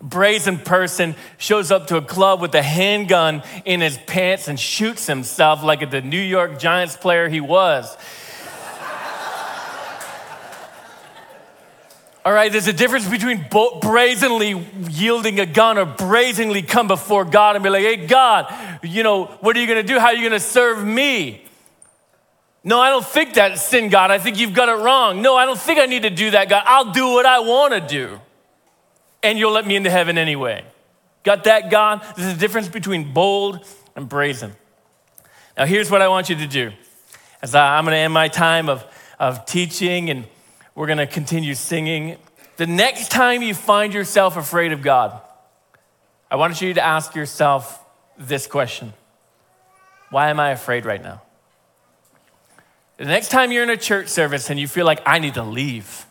Brazen 0.00 0.58
person 0.58 1.14
shows 1.36 1.70
up 1.70 1.88
to 1.88 1.96
a 1.96 2.02
club 2.02 2.40
with 2.40 2.54
a 2.54 2.62
handgun 2.62 3.42
in 3.64 3.80
his 3.80 3.96
pants 4.06 4.48
and 4.48 4.58
shoots 4.60 5.06
himself 5.06 5.62
like 5.62 5.88
the 5.90 6.02
New 6.02 6.20
York 6.20 6.58
Giants 6.58 6.96
player 6.96 7.28
he 7.28 7.40
was. 7.40 7.96
All 12.24 12.32
right, 12.32 12.50
there's 12.50 12.68
a 12.68 12.72
difference 12.72 13.06
between 13.06 13.46
brazenly 13.82 14.66
yielding 14.88 15.40
a 15.40 15.46
gun 15.46 15.76
or 15.76 15.84
brazenly 15.84 16.62
come 16.62 16.88
before 16.88 17.26
God 17.26 17.54
and 17.54 17.62
be 17.62 17.68
like, 17.68 17.82
hey, 17.82 18.06
God, 18.06 18.80
you 18.82 19.02
know, 19.02 19.26
what 19.26 19.54
are 19.56 19.60
you 19.60 19.66
to 19.66 19.82
do? 19.82 19.98
How 19.98 20.06
are 20.06 20.14
you 20.14 20.30
to 20.30 20.40
serve 20.40 20.82
me? 20.82 21.44
No, 22.66 22.80
I 22.80 22.88
don't 22.88 23.04
think 23.04 23.34
that's 23.34 23.62
sin, 23.62 23.90
God. 23.90 24.10
I 24.10 24.18
think 24.18 24.38
you've 24.38 24.54
got 24.54 24.70
it 24.70 24.82
wrong. 24.82 25.20
No, 25.20 25.36
I 25.36 25.44
don't 25.44 25.58
think 25.58 25.78
I 25.78 25.84
need 25.84 26.04
to 26.04 26.10
do 26.10 26.30
that, 26.30 26.48
God. 26.48 26.62
I'll 26.64 26.92
do 26.92 27.08
what 27.08 27.26
I 27.26 27.40
want 27.40 27.74
to 27.74 27.80
do. 27.80 28.18
And 29.22 29.38
you'll 29.38 29.52
let 29.52 29.66
me 29.66 29.76
into 29.76 29.90
heaven 29.90 30.16
anyway. 30.16 30.64
Got 31.24 31.44
that, 31.44 31.70
God? 31.70 32.02
There's 32.16 32.34
a 32.34 32.38
difference 32.38 32.68
between 32.68 33.12
bold 33.12 33.66
and 33.94 34.08
brazen. 34.08 34.52
Now, 35.58 35.66
here's 35.66 35.90
what 35.90 36.00
I 36.00 36.08
want 36.08 36.30
you 36.30 36.36
to 36.36 36.46
do. 36.46 36.72
As 37.42 37.54
I, 37.54 37.76
I'm 37.76 37.84
to 37.84 37.94
end 37.94 38.14
my 38.14 38.28
time 38.28 38.70
of, 38.70 38.82
of 39.18 39.44
teaching 39.44 40.08
and 40.08 40.24
we're 40.74 40.86
going 40.86 40.98
to 40.98 41.06
continue 41.06 41.54
singing. 41.54 42.16
The 42.56 42.66
next 42.66 43.10
time 43.10 43.42
you 43.42 43.54
find 43.54 43.92
yourself 43.94 44.36
afraid 44.36 44.72
of 44.72 44.82
God, 44.82 45.20
I 46.30 46.36
want 46.36 46.60
you 46.60 46.74
to 46.74 46.84
ask 46.84 47.14
yourself 47.14 47.80
this 48.18 48.46
question 48.46 48.92
Why 50.10 50.30
am 50.30 50.40
I 50.40 50.50
afraid 50.50 50.84
right 50.84 51.02
now? 51.02 51.22
The 52.96 53.04
next 53.04 53.30
time 53.30 53.50
you're 53.50 53.64
in 53.64 53.70
a 53.70 53.76
church 53.76 54.08
service 54.08 54.50
and 54.50 54.58
you 54.58 54.68
feel 54.68 54.86
like 54.86 55.02
I 55.04 55.18
need 55.18 55.34
to 55.34 55.42
leave, 55.42 56.06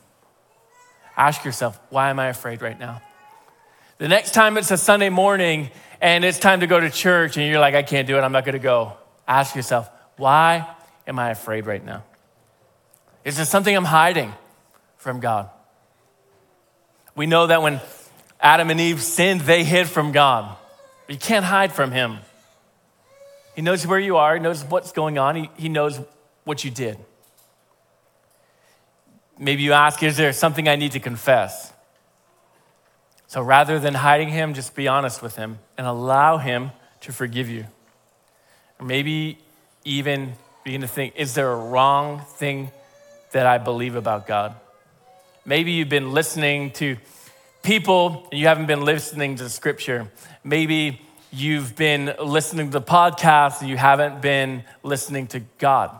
Ask 1.15 1.45
yourself, 1.45 1.79
why 1.89 2.09
am 2.09 2.19
I 2.19 2.27
afraid 2.27 2.61
right 2.61 2.79
now? 2.79 3.01
The 3.99 4.07
next 4.07 4.33
time 4.33 4.57
it's 4.57 4.71
a 4.71 4.77
Sunday 4.77 5.09
morning 5.09 5.69
and 6.01 6.25
it's 6.25 6.39
time 6.39 6.61
to 6.61 6.67
go 6.67 6.79
to 6.79 6.89
church 6.89 7.37
and 7.37 7.47
you're 7.47 7.59
like, 7.59 7.75
I 7.75 7.83
can't 7.83 8.07
do 8.07 8.17
it, 8.17 8.21
I'm 8.21 8.31
not 8.31 8.45
gonna 8.45 8.59
go. 8.59 8.93
Ask 9.27 9.55
yourself, 9.55 9.89
why 10.17 10.67
am 11.07 11.19
I 11.19 11.29
afraid 11.29 11.67
right 11.67 11.83
now? 11.83 12.03
Is 13.23 13.37
there 13.37 13.45
something 13.45 13.75
I'm 13.75 13.85
hiding 13.85 14.33
from 15.03 15.19
God? 15.19 15.49
We 17.15 17.27
know 17.27 17.47
that 17.47 17.61
when 17.61 17.79
Adam 18.39 18.69
and 18.69 18.79
Eve 18.79 19.01
sinned, 19.01 19.41
they 19.41 19.63
hid 19.63 19.87
from 19.87 20.11
God. 20.11 20.55
You 21.07 21.17
can't 21.17 21.45
hide 21.45 21.71
from 21.71 21.91
Him. 21.91 22.17
He 23.55 23.61
knows 23.61 23.85
where 23.85 23.99
you 23.99 24.17
are, 24.17 24.35
He 24.35 24.41
knows 24.41 24.63
what's 24.63 24.91
going 24.91 25.19
on, 25.19 25.35
He, 25.35 25.49
he 25.57 25.69
knows 25.69 25.99
what 26.43 26.63
you 26.63 26.71
did. 26.71 26.97
Maybe 29.37 29.61
you 29.63 29.73
ask, 29.73 30.01
Is 30.01 30.17
there 30.17 30.33
something 30.33 30.67
I 30.67 30.75
need 30.75 30.93
to 30.93 30.99
confess? 30.99 31.71
So 33.27 33.41
rather 33.41 33.79
than 33.79 33.93
hiding 33.93 34.29
Him, 34.29 34.53
just 34.53 34.73
be 34.75 34.87
honest 34.87 35.21
with 35.21 35.35
Him 35.35 35.59
and 35.77 35.85
allow 35.85 36.37
Him 36.37 36.71
to 37.01 37.11
forgive 37.11 37.49
you. 37.49 37.65
Or 38.79 38.85
maybe 38.85 39.37
even 39.83 40.33
begin 40.63 40.81
to 40.81 40.87
think, 40.87 41.15
Is 41.15 41.35
there 41.35 41.51
a 41.51 41.57
wrong 41.57 42.21
thing 42.21 42.71
that 43.31 43.45
I 43.45 43.57
believe 43.57 43.95
about 43.95 44.25
God? 44.27 44.55
Maybe 45.45 45.73
you've 45.73 45.89
been 45.89 46.13
listening 46.13 46.71
to 46.73 46.95
people 47.63 48.27
and 48.31 48.39
you 48.39 48.47
haven't 48.47 48.67
been 48.67 48.85
listening 48.85 49.35
to 49.35 49.49
scripture. 49.49 50.09
Maybe 50.41 51.01
you've 51.31 51.75
been 51.75 52.13
listening 52.23 52.67
to 52.67 52.79
the 52.79 52.85
podcast 52.85 53.59
and 53.59 53.69
you 53.69 53.75
haven't 53.75 54.21
been 54.21 54.63
listening 54.83 55.27
to 55.27 55.41
God. 55.57 55.99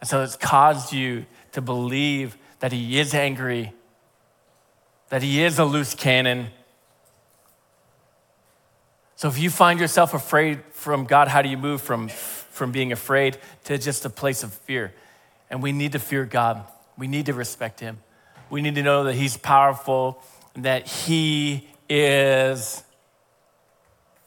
And 0.00 0.08
so 0.08 0.22
it's 0.22 0.36
caused 0.36 0.92
you 0.92 1.24
to 1.52 1.62
believe 1.62 2.36
that 2.58 2.70
He 2.70 2.98
is 2.98 3.14
angry, 3.14 3.72
that 5.08 5.22
He 5.22 5.42
is 5.42 5.58
a 5.58 5.64
loose 5.64 5.94
cannon. 5.94 6.48
So 9.14 9.28
if 9.28 9.38
you 9.38 9.48
find 9.48 9.80
yourself 9.80 10.12
afraid 10.12 10.60
from 10.72 11.06
God, 11.06 11.28
how 11.28 11.40
do 11.40 11.48
you 11.48 11.56
move 11.56 11.80
from, 11.80 12.08
from 12.08 12.72
being 12.72 12.92
afraid 12.92 13.38
to 13.64 13.78
just 13.78 14.04
a 14.04 14.10
place 14.10 14.42
of 14.42 14.52
fear? 14.52 14.92
And 15.48 15.62
we 15.62 15.72
need 15.72 15.92
to 15.92 15.98
fear 15.98 16.26
God, 16.26 16.66
we 16.98 17.08
need 17.08 17.24
to 17.24 17.32
respect 17.32 17.80
Him. 17.80 18.00
We 18.50 18.62
need 18.62 18.74
to 18.76 18.82
know 18.82 19.04
that 19.04 19.14
He's 19.14 19.36
powerful 19.36 20.22
that 20.54 20.86
He 20.86 21.68
is 21.88 22.82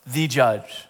the 0.06 0.28
judge. 0.28 0.86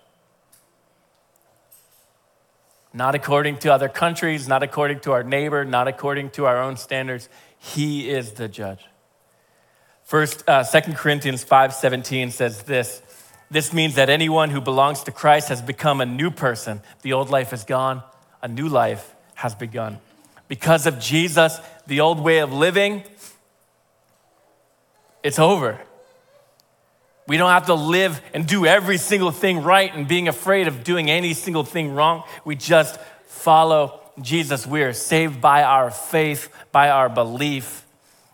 Not 2.93 3.15
according 3.15 3.57
to 3.59 3.73
other 3.73 3.87
countries, 3.87 4.47
not 4.47 4.63
according 4.63 5.01
to 5.01 5.11
our 5.11 5.23
neighbor, 5.23 5.63
not 5.63 5.87
according 5.87 6.31
to 6.31 6.45
our 6.45 6.61
own 6.61 6.75
standards. 6.75 7.29
He 7.57 8.09
is 8.09 8.33
the 8.33 8.47
judge. 8.47 8.85
First, 10.03 10.43
uh, 10.47 10.63
2 10.63 10.95
Corinthians 10.95 11.43
5:17 11.43 12.31
says 12.31 12.63
this. 12.63 13.01
This 13.51 13.73
means 13.73 13.95
that 13.95 14.09
anyone 14.09 14.49
who 14.49 14.61
belongs 14.61 15.03
to 15.03 15.11
Christ 15.11 15.49
has 15.49 15.61
become 15.61 16.01
a 16.01 16.05
new 16.05 16.31
person. 16.31 16.81
The 17.01 17.13
old 17.13 17.29
life 17.29 17.53
is 17.53 17.63
gone, 17.63 18.03
a 18.41 18.47
new 18.47 18.67
life 18.67 19.13
has 19.35 19.55
begun. 19.55 19.99
Because 20.49 20.85
of 20.85 20.99
Jesus, 20.99 21.57
the 21.87 22.01
old 22.01 22.19
way 22.19 22.39
of 22.39 22.51
living, 22.51 23.03
it's 25.23 25.39
over. 25.39 25.79
We 27.27 27.37
don't 27.37 27.51
have 27.51 27.67
to 27.67 27.75
live 27.75 28.19
and 28.33 28.47
do 28.47 28.65
every 28.65 28.97
single 28.97 29.29
thing 29.29 29.61
right 29.61 29.93
and 29.93 30.07
being 30.07 30.27
afraid 30.27 30.67
of 30.67 30.83
doing 30.83 31.09
any 31.11 31.35
single 31.35 31.63
thing 31.63 31.93
wrong. 31.93 32.23
We 32.43 32.55
just 32.55 32.99
follow 33.27 34.01
Jesus. 34.19 34.65
We 34.65 34.81
are 34.81 34.93
saved 34.93 35.39
by 35.39 35.61
our 35.61 35.91
faith, 35.91 36.51
by 36.71 36.89
our 36.89 37.07
belief. 37.07 37.85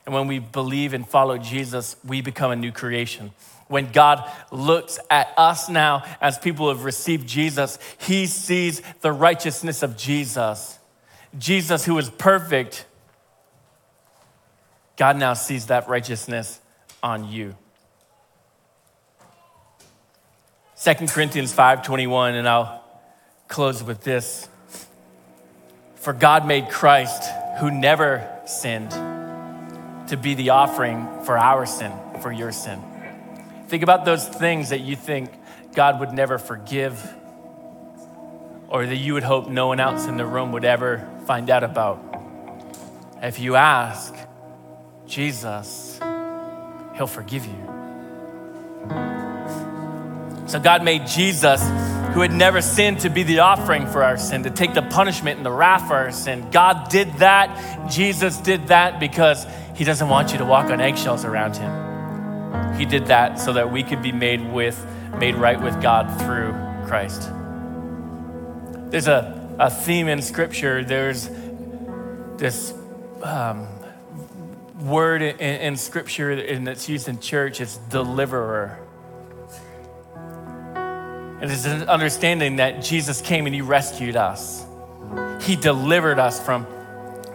And 0.05 0.15
when 0.15 0.27
we 0.27 0.39
believe 0.39 0.93
and 0.93 1.07
follow 1.07 1.37
Jesus, 1.37 1.97
we 2.05 2.21
become 2.21 2.51
a 2.51 2.55
new 2.55 2.71
creation. 2.71 3.33
When 3.67 3.91
God 3.91 4.23
looks 4.51 4.99
at 5.09 5.33
us 5.35 5.67
now 5.67 6.05
as 6.21 6.37
people 6.37 6.67
who 6.67 6.69
have 6.69 6.85
received 6.85 7.27
Jesus, 7.27 7.79
he 7.97 8.27
sees 8.27 8.81
the 9.01 9.11
righteousness 9.11 9.83
of 9.83 9.97
Jesus. 9.97 10.79
Jesus, 11.37 11.85
who 11.85 11.97
is 11.97 12.09
perfect, 12.09 12.85
God 14.97 15.17
now 15.17 15.33
sees 15.33 15.67
that 15.67 15.89
righteousness 15.89 16.59
on 17.03 17.29
you. 17.29 17.55
2 20.77 21.07
Corinthians 21.09 21.53
5:21 21.53 22.35
and 22.35 22.47
I'll 22.47 22.83
close 23.47 23.83
with 23.83 24.03
this. 24.03 24.49
For 25.95 26.13
God 26.13 26.45
made 26.45 26.69
Christ 26.69 27.23
who 27.59 27.71
never 27.71 28.29
sinned 28.45 28.91
to 30.09 30.17
be 30.17 30.35
the 30.35 30.51
offering 30.51 31.23
for 31.23 31.37
our 31.37 31.65
sin, 31.65 31.91
for 32.21 32.31
your 32.31 32.51
sin. 32.51 32.81
Think 33.67 33.81
about 33.81 34.05
those 34.05 34.27
things 34.27 34.69
that 34.69 34.81
you 34.81 34.95
think 34.95 35.31
God 35.73 35.99
would 35.99 36.13
never 36.13 36.37
forgive 36.37 37.13
or 38.67 38.85
that 38.85 38.95
you 38.95 39.13
would 39.13 39.23
hope 39.23 39.47
no 39.47 39.67
one 39.67 39.79
else 39.79 40.07
in 40.07 40.17
the 40.17 40.25
room 40.25 40.51
would 40.51 40.65
ever 40.65 41.07
find 41.25 41.49
out 41.49 41.63
about. 41.63 42.01
If 43.21 43.39
you 43.39 43.55
ask 43.55 44.13
Jesus, 45.07 45.99
He'll 46.95 47.07
forgive 47.07 47.45
you. 47.45 47.75
So 50.47 50.59
God 50.59 50.83
made 50.83 51.07
Jesus, 51.07 51.61
who 52.13 52.21
had 52.21 52.31
never 52.31 52.61
sinned, 52.61 52.99
to 53.01 53.09
be 53.09 53.23
the 53.23 53.39
offering 53.39 53.87
for 53.87 54.03
our 54.03 54.17
sin, 54.17 54.43
to 54.43 54.49
take 54.49 54.73
the 54.73 54.83
punishment 54.83 55.37
and 55.37 55.45
the 55.45 55.51
wrath 55.51 55.87
for 55.87 55.95
our 55.95 56.11
sin. 56.11 56.49
God 56.51 56.89
did 56.89 57.11
that. 57.15 57.89
Jesus 57.91 58.37
did 58.37 58.67
that 58.67 58.99
because 58.99 59.45
He 59.75 59.83
doesn't 59.83 60.07
want 60.07 60.31
you 60.31 60.37
to 60.37 60.45
walk 60.45 60.69
on 60.69 60.79
eggshells 60.79 61.25
around 61.25 61.57
Him. 61.57 62.77
He 62.77 62.85
did 62.85 63.07
that 63.07 63.39
so 63.39 63.53
that 63.53 63.71
we 63.71 63.83
could 63.83 64.01
be 64.01 64.11
made 64.11 64.53
with, 64.53 64.85
made 65.17 65.35
right 65.35 65.59
with 65.59 65.81
God 65.81 66.21
through 66.21 66.53
Christ. 66.87 67.29
There's 68.89 69.07
a, 69.07 69.57
a 69.59 69.69
theme 69.69 70.07
in 70.07 70.21
Scripture. 70.21 70.83
There's 70.83 71.29
this 72.37 72.73
um, 73.23 73.67
word 74.81 75.21
in, 75.21 75.39
in 75.39 75.77
Scripture 75.77 76.31
and 76.31 76.67
it's 76.67 76.87
used 76.87 77.07
in 77.07 77.19
church. 77.19 77.61
It's 77.61 77.77
deliverer. 77.77 78.79
It 81.41 81.51
is 81.51 81.65
an 81.65 81.89
understanding 81.89 82.57
that 82.57 82.81
Jesus 82.83 83.21
came 83.21 83.45
and 83.45 83.55
He 83.55 83.61
rescued 83.61 84.15
us. 84.15 84.65
He 85.41 85.55
delivered 85.55 86.19
us 86.19 86.43
from 86.43 86.65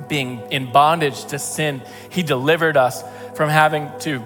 being 0.08 0.40
in 0.50 0.72
bondage 0.72 1.24
to 1.26 1.38
sin. 1.38 1.82
He 2.10 2.22
delivered 2.22 2.76
us 2.76 3.04
from 3.34 3.50
having 3.50 3.90
to 4.00 4.20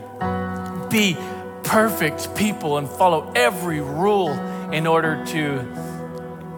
be 0.91 1.17
perfect 1.65 2.35
people 2.37 2.79
and 2.79 2.89
follow 2.89 3.33
every 3.35 3.81
rule 3.81 4.31
in 4.73 4.87
order 4.87 5.25
to 5.27 5.93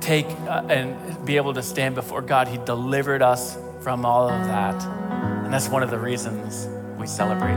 take 0.07 0.27
uh, 0.47 0.63
and 0.69 1.27
be 1.27 1.37
able 1.37 1.53
to 1.53 1.63
stand 1.63 1.97
before 1.97 2.23
God. 2.23 2.47
He 2.47 2.59
delivered 2.59 3.23
us 3.23 3.59
from 3.83 4.07
all 4.07 4.29
of 4.29 4.47
that. 4.47 4.81
And 5.45 5.53
that's 5.53 5.69
one 5.69 5.83
of 5.83 5.91
the 5.91 5.99
reasons 5.99 6.69
we 6.97 7.09
celebrate. 7.09 7.57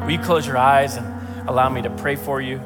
Will 0.00 0.10
you 0.10 0.18
close 0.18 0.46
your 0.46 0.56
eyes 0.56 0.96
and 0.96 1.06
allow 1.46 1.68
me 1.68 1.82
to 1.82 1.90
pray 1.90 2.16
for 2.16 2.40
you? 2.40 2.56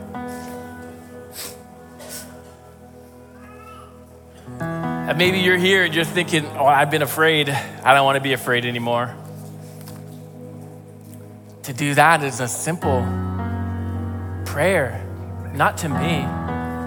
And 4.61 5.19
maybe 5.19 5.41
you're 5.41 5.59
here 5.59 5.83
and 5.83 5.93
you're 5.93 6.05
thinking, 6.05 6.47
oh, 6.57 6.67
I've 6.67 6.93
been 6.93 7.03
afraid. 7.03 7.49
I 7.49 7.93
don't 7.93 8.05
want 8.05 8.17
to 8.17 8.23
be 8.23 8.35
afraid 8.35 8.65
anymore. 8.65 9.17
To 11.65 11.73
do 11.73 11.95
that 11.95 12.23
is 12.23 12.39
a 12.39 12.47
simple 12.47 13.01
prayer, 14.45 15.05
not 15.55 15.79
to 15.79 15.89
me, 15.89 16.23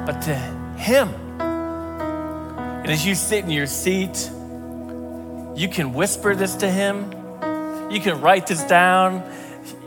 but 0.06 0.22
to 0.22 0.36
Him. 0.78 1.27
And 2.88 2.94
as 2.94 3.06
you 3.06 3.16
sit 3.16 3.44
in 3.44 3.52
your 3.52 3.68
seat, 3.68 4.32
you 5.58 5.68
can 5.68 5.94
whisper 5.94 6.34
this 6.36 6.56
to 6.56 6.72
Him. 6.72 7.12
You 7.92 8.00
can 8.00 8.22
write 8.22 8.48
this 8.48 8.64
down, 8.64 9.30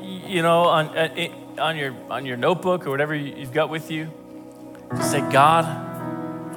you 0.03 0.43
know, 0.43 0.65
on, 0.65 0.89
uh, 0.89 1.29
on, 1.59 1.79
your, 1.79 1.97
on 2.11 2.27
your 2.27 2.37
notebook 2.37 2.87
or 2.87 2.91
whatever 2.91 3.15
you've 3.15 3.55
got 3.55 3.71
with 3.71 3.91
you. 3.91 4.11
Just 4.97 5.13
say, 5.13 5.21
God, 5.33 5.65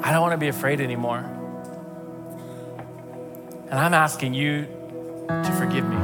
I 0.04 0.12
don't 0.12 0.22
want 0.22 0.34
to 0.34 0.38
be 0.38 0.50
afraid 0.50 0.82
anymore. 0.82 1.20
And 3.70 3.80
I'm 3.80 3.94
asking 3.94 4.34
you 4.34 4.68
to 5.30 5.56
forgive 5.58 5.88
me. 5.88 5.96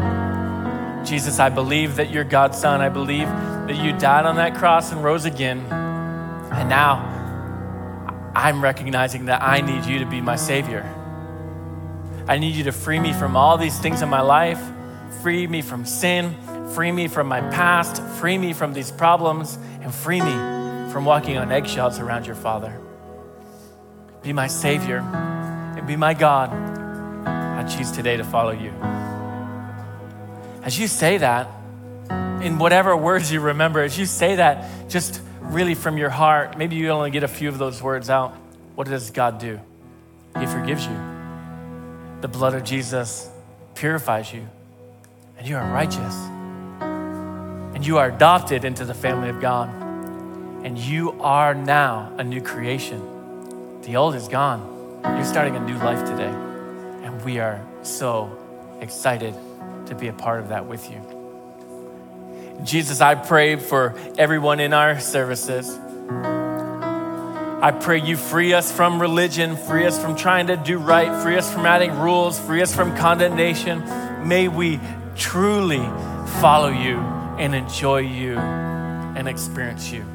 Jesus, 1.06 1.40
I 1.40 1.50
believe 1.50 1.98
that 1.98 2.12
you're 2.12 2.24
God's 2.24 2.58
son. 2.58 2.80
I 2.80 2.88
believe 2.88 3.28
that 3.28 3.76
you 3.76 3.92
died 4.00 4.26
on 4.26 4.38
that 4.38 4.56
cross 4.56 4.94
and 4.94 5.04
rose 5.04 5.26
again. 5.26 5.60
And 5.70 6.70
now 6.70 7.19
I'm 8.40 8.64
recognizing 8.64 9.26
that 9.26 9.42
I 9.42 9.60
need 9.60 9.84
you 9.84 10.00
to 10.00 10.06
be 10.06 10.22
my 10.22 10.38
Savior. 10.38 10.86
I 12.26 12.38
need 12.38 12.56
you 12.56 12.64
to 12.64 12.72
free 12.72 12.98
me 12.98 13.12
from 13.12 13.36
all 13.36 13.58
these 13.58 13.78
things 13.78 14.02
in 14.02 14.08
my 14.08 14.22
life, 14.22 14.62
free 15.22 15.46
me 15.46 15.62
from 15.62 15.86
sin, 15.86 16.38
free 16.74 16.94
me 16.94 17.10
from 17.10 17.28
my 17.28 17.42
past, 17.42 18.02
free 18.18 18.38
me 18.38 18.54
from 18.54 18.72
these 18.72 18.92
problems, 18.92 19.60
and 19.82 19.94
free 19.94 20.22
me 20.22 20.32
from 20.90 21.04
walking 21.04 21.38
on 21.38 21.52
eggshells 21.52 22.00
around 22.00 22.26
your 22.28 22.36
Father. 22.36 22.80
Be 24.22 24.32
my 24.32 24.48
Savior 24.48 25.00
and 25.00 25.86
be 25.86 25.98
my 25.98 26.14
God 26.14 26.50
I 27.28 27.68
choose 27.68 27.92
today 27.92 28.16
to 28.16 28.24
follow 28.24 28.52
you. 28.52 28.70
As 30.64 30.80
you 30.80 30.88
say 30.88 31.18
that, 31.18 31.50
in 32.42 32.58
whatever 32.58 32.96
words 32.96 33.34
you 33.34 33.42
remember, 33.42 33.82
as 33.82 34.00
you 34.00 34.06
say 34.06 34.38
that, 34.38 34.90
just 34.90 35.22
really 35.50 35.76
from 35.76 35.98
your 35.98 36.10
heart, 36.10 36.58
maybe 36.58 36.76
you 36.76 36.90
only 36.90 37.12
get 37.12 37.24
a 37.24 37.28
few 37.28 37.50
of 37.50 37.58
those 37.58 37.82
words 37.82 38.10
out. 38.10 38.36
What 38.76 38.88
does 38.88 39.12
God 39.12 39.40
do? 39.40 39.60
He 40.40 40.46
forgives 40.46 40.86
you. 40.86 40.98
The 42.22 42.28
blood 42.28 42.54
of 42.54 42.64
Jesus 42.64 43.30
purifies 43.76 44.32
you, 44.32 44.48
and 45.38 45.48
you 45.48 45.56
are 45.56 45.72
righteous. 45.72 46.16
And 47.76 47.86
you 47.86 47.98
are 47.98 48.10
adopted 48.10 48.66
into 48.66 48.86
the 48.86 48.94
family 48.94 49.30
of 49.30 49.40
God. 49.40 49.70
And 50.66 50.78
you 50.78 51.14
are 51.22 51.54
now 51.54 52.14
a 52.18 52.24
new 52.24 52.42
creation. 52.42 53.82
The 53.84 53.96
old 53.96 54.16
is 54.16 54.28
gone. 54.28 55.02
You're 55.04 55.24
starting 55.24 55.56
a 55.56 55.60
new 55.62 55.78
life 55.78 56.06
today. 56.06 56.34
And 57.04 57.24
we 57.24 57.40
are 57.40 57.66
so 57.82 58.30
excited 58.82 59.34
to 59.86 59.96
be 59.96 60.10
a 60.10 60.14
part 60.14 60.42
of 60.42 60.50
that 60.50 60.66
with 60.66 60.92
you. 60.92 61.19
Jesus, 62.64 63.00
I 63.00 63.16
pray 63.16 63.56
for 63.56 63.96
everyone 64.18 64.60
in 64.60 64.74
our 64.74 65.00
services. 65.00 65.80
I 67.62 67.72
pray 67.72 68.02
you 68.02 68.18
free 68.18 68.54
us 68.54 68.72
from 68.72 69.02
religion, 69.02 69.56
free 69.56 69.86
us 69.86 70.02
from 70.02 70.16
trying 70.16 70.48
to 70.48 70.58
do 70.58 70.78
right, 70.78 71.22
free 71.24 71.38
us 71.38 71.52
from 71.52 71.66
adding 71.66 71.98
rules, 72.00 72.40
free 72.40 72.62
us 72.62 72.74
from 72.76 72.96
condemnation. 72.96 73.84
May 74.28 74.48
we 74.48 74.80
truly 75.16 75.86
follow 76.42 76.70
you 76.70 76.98
and 77.38 77.56
enjoy 77.56 78.00
you 78.00 78.38
and 78.38 79.28
experience 79.28 79.92
you. 79.92 80.06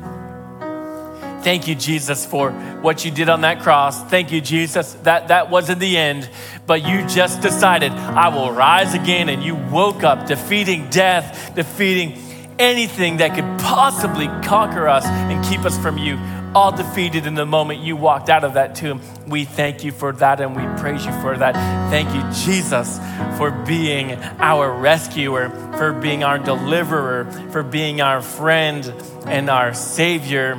Thank 1.42 1.68
you, 1.68 1.74
Jesus, 1.74 2.24
for 2.24 2.52
what 2.80 3.04
you 3.04 3.10
did 3.10 3.28
on 3.28 3.42
that 3.42 3.60
cross. 3.60 4.02
Thank 4.04 4.32
you, 4.32 4.40
Jesus. 4.40 4.94
That, 5.02 5.28
that 5.28 5.50
wasn't 5.50 5.78
the 5.78 5.98
end, 5.98 6.28
but 6.66 6.82
you 6.82 7.06
just 7.06 7.42
decided, 7.42 7.92
I 7.92 8.28
will 8.28 8.50
rise 8.50 8.94
again. 8.94 9.28
And 9.28 9.42
you 9.42 9.54
woke 9.54 10.02
up 10.02 10.26
defeating 10.26 10.88
death, 10.88 11.54
defeating 11.54 12.18
anything 12.58 13.18
that 13.18 13.34
could 13.34 13.60
possibly 13.60 14.26
conquer 14.46 14.88
us 14.88 15.04
and 15.06 15.44
keep 15.44 15.60
us 15.60 15.78
from 15.78 15.98
you, 15.98 16.18
all 16.54 16.70
defeated 16.70 17.26
in 17.26 17.34
the 17.34 17.44
moment 17.44 17.80
you 17.80 17.96
walked 17.96 18.30
out 18.30 18.44
of 18.44 18.54
that 18.54 18.74
tomb. 18.74 19.00
We 19.26 19.44
thank 19.44 19.82
you 19.82 19.90
for 19.90 20.12
that 20.12 20.40
and 20.40 20.54
we 20.54 20.62
praise 20.80 21.04
you 21.04 21.12
for 21.20 21.36
that. 21.36 21.54
Thank 21.90 22.14
you, 22.14 22.44
Jesus, 22.44 22.98
for 23.36 23.50
being 23.50 24.12
our 24.38 24.72
rescuer, 24.72 25.50
for 25.76 25.92
being 25.92 26.22
our 26.22 26.38
deliverer, 26.38 27.30
for 27.50 27.62
being 27.62 28.00
our 28.00 28.22
friend 28.22 28.86
and 29.26 29.50
our 29.50 29.74
Savior. 29.74 30.54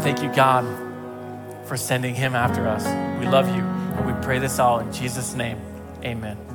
Thank 0.00 0.22
you, 0.22 0.32
God, 0.34 0.64
for 1.66 1.76
sending 1.76 2.14
Him 2.14 2.34
after 2.34 2.68
us. 2.68 2.84
We 3.18 3.26
love 3.26 3.48
you 3.48 3.62
and 3.62 4.06
we 4.06 4.12
pray 4.22 4.38
this 4.38 4.58
all 4.58 4.80
in 4.80 4.92
Jesus' 4.92 5.34
name. 5.34 5.58
Amen. 6.04 6.45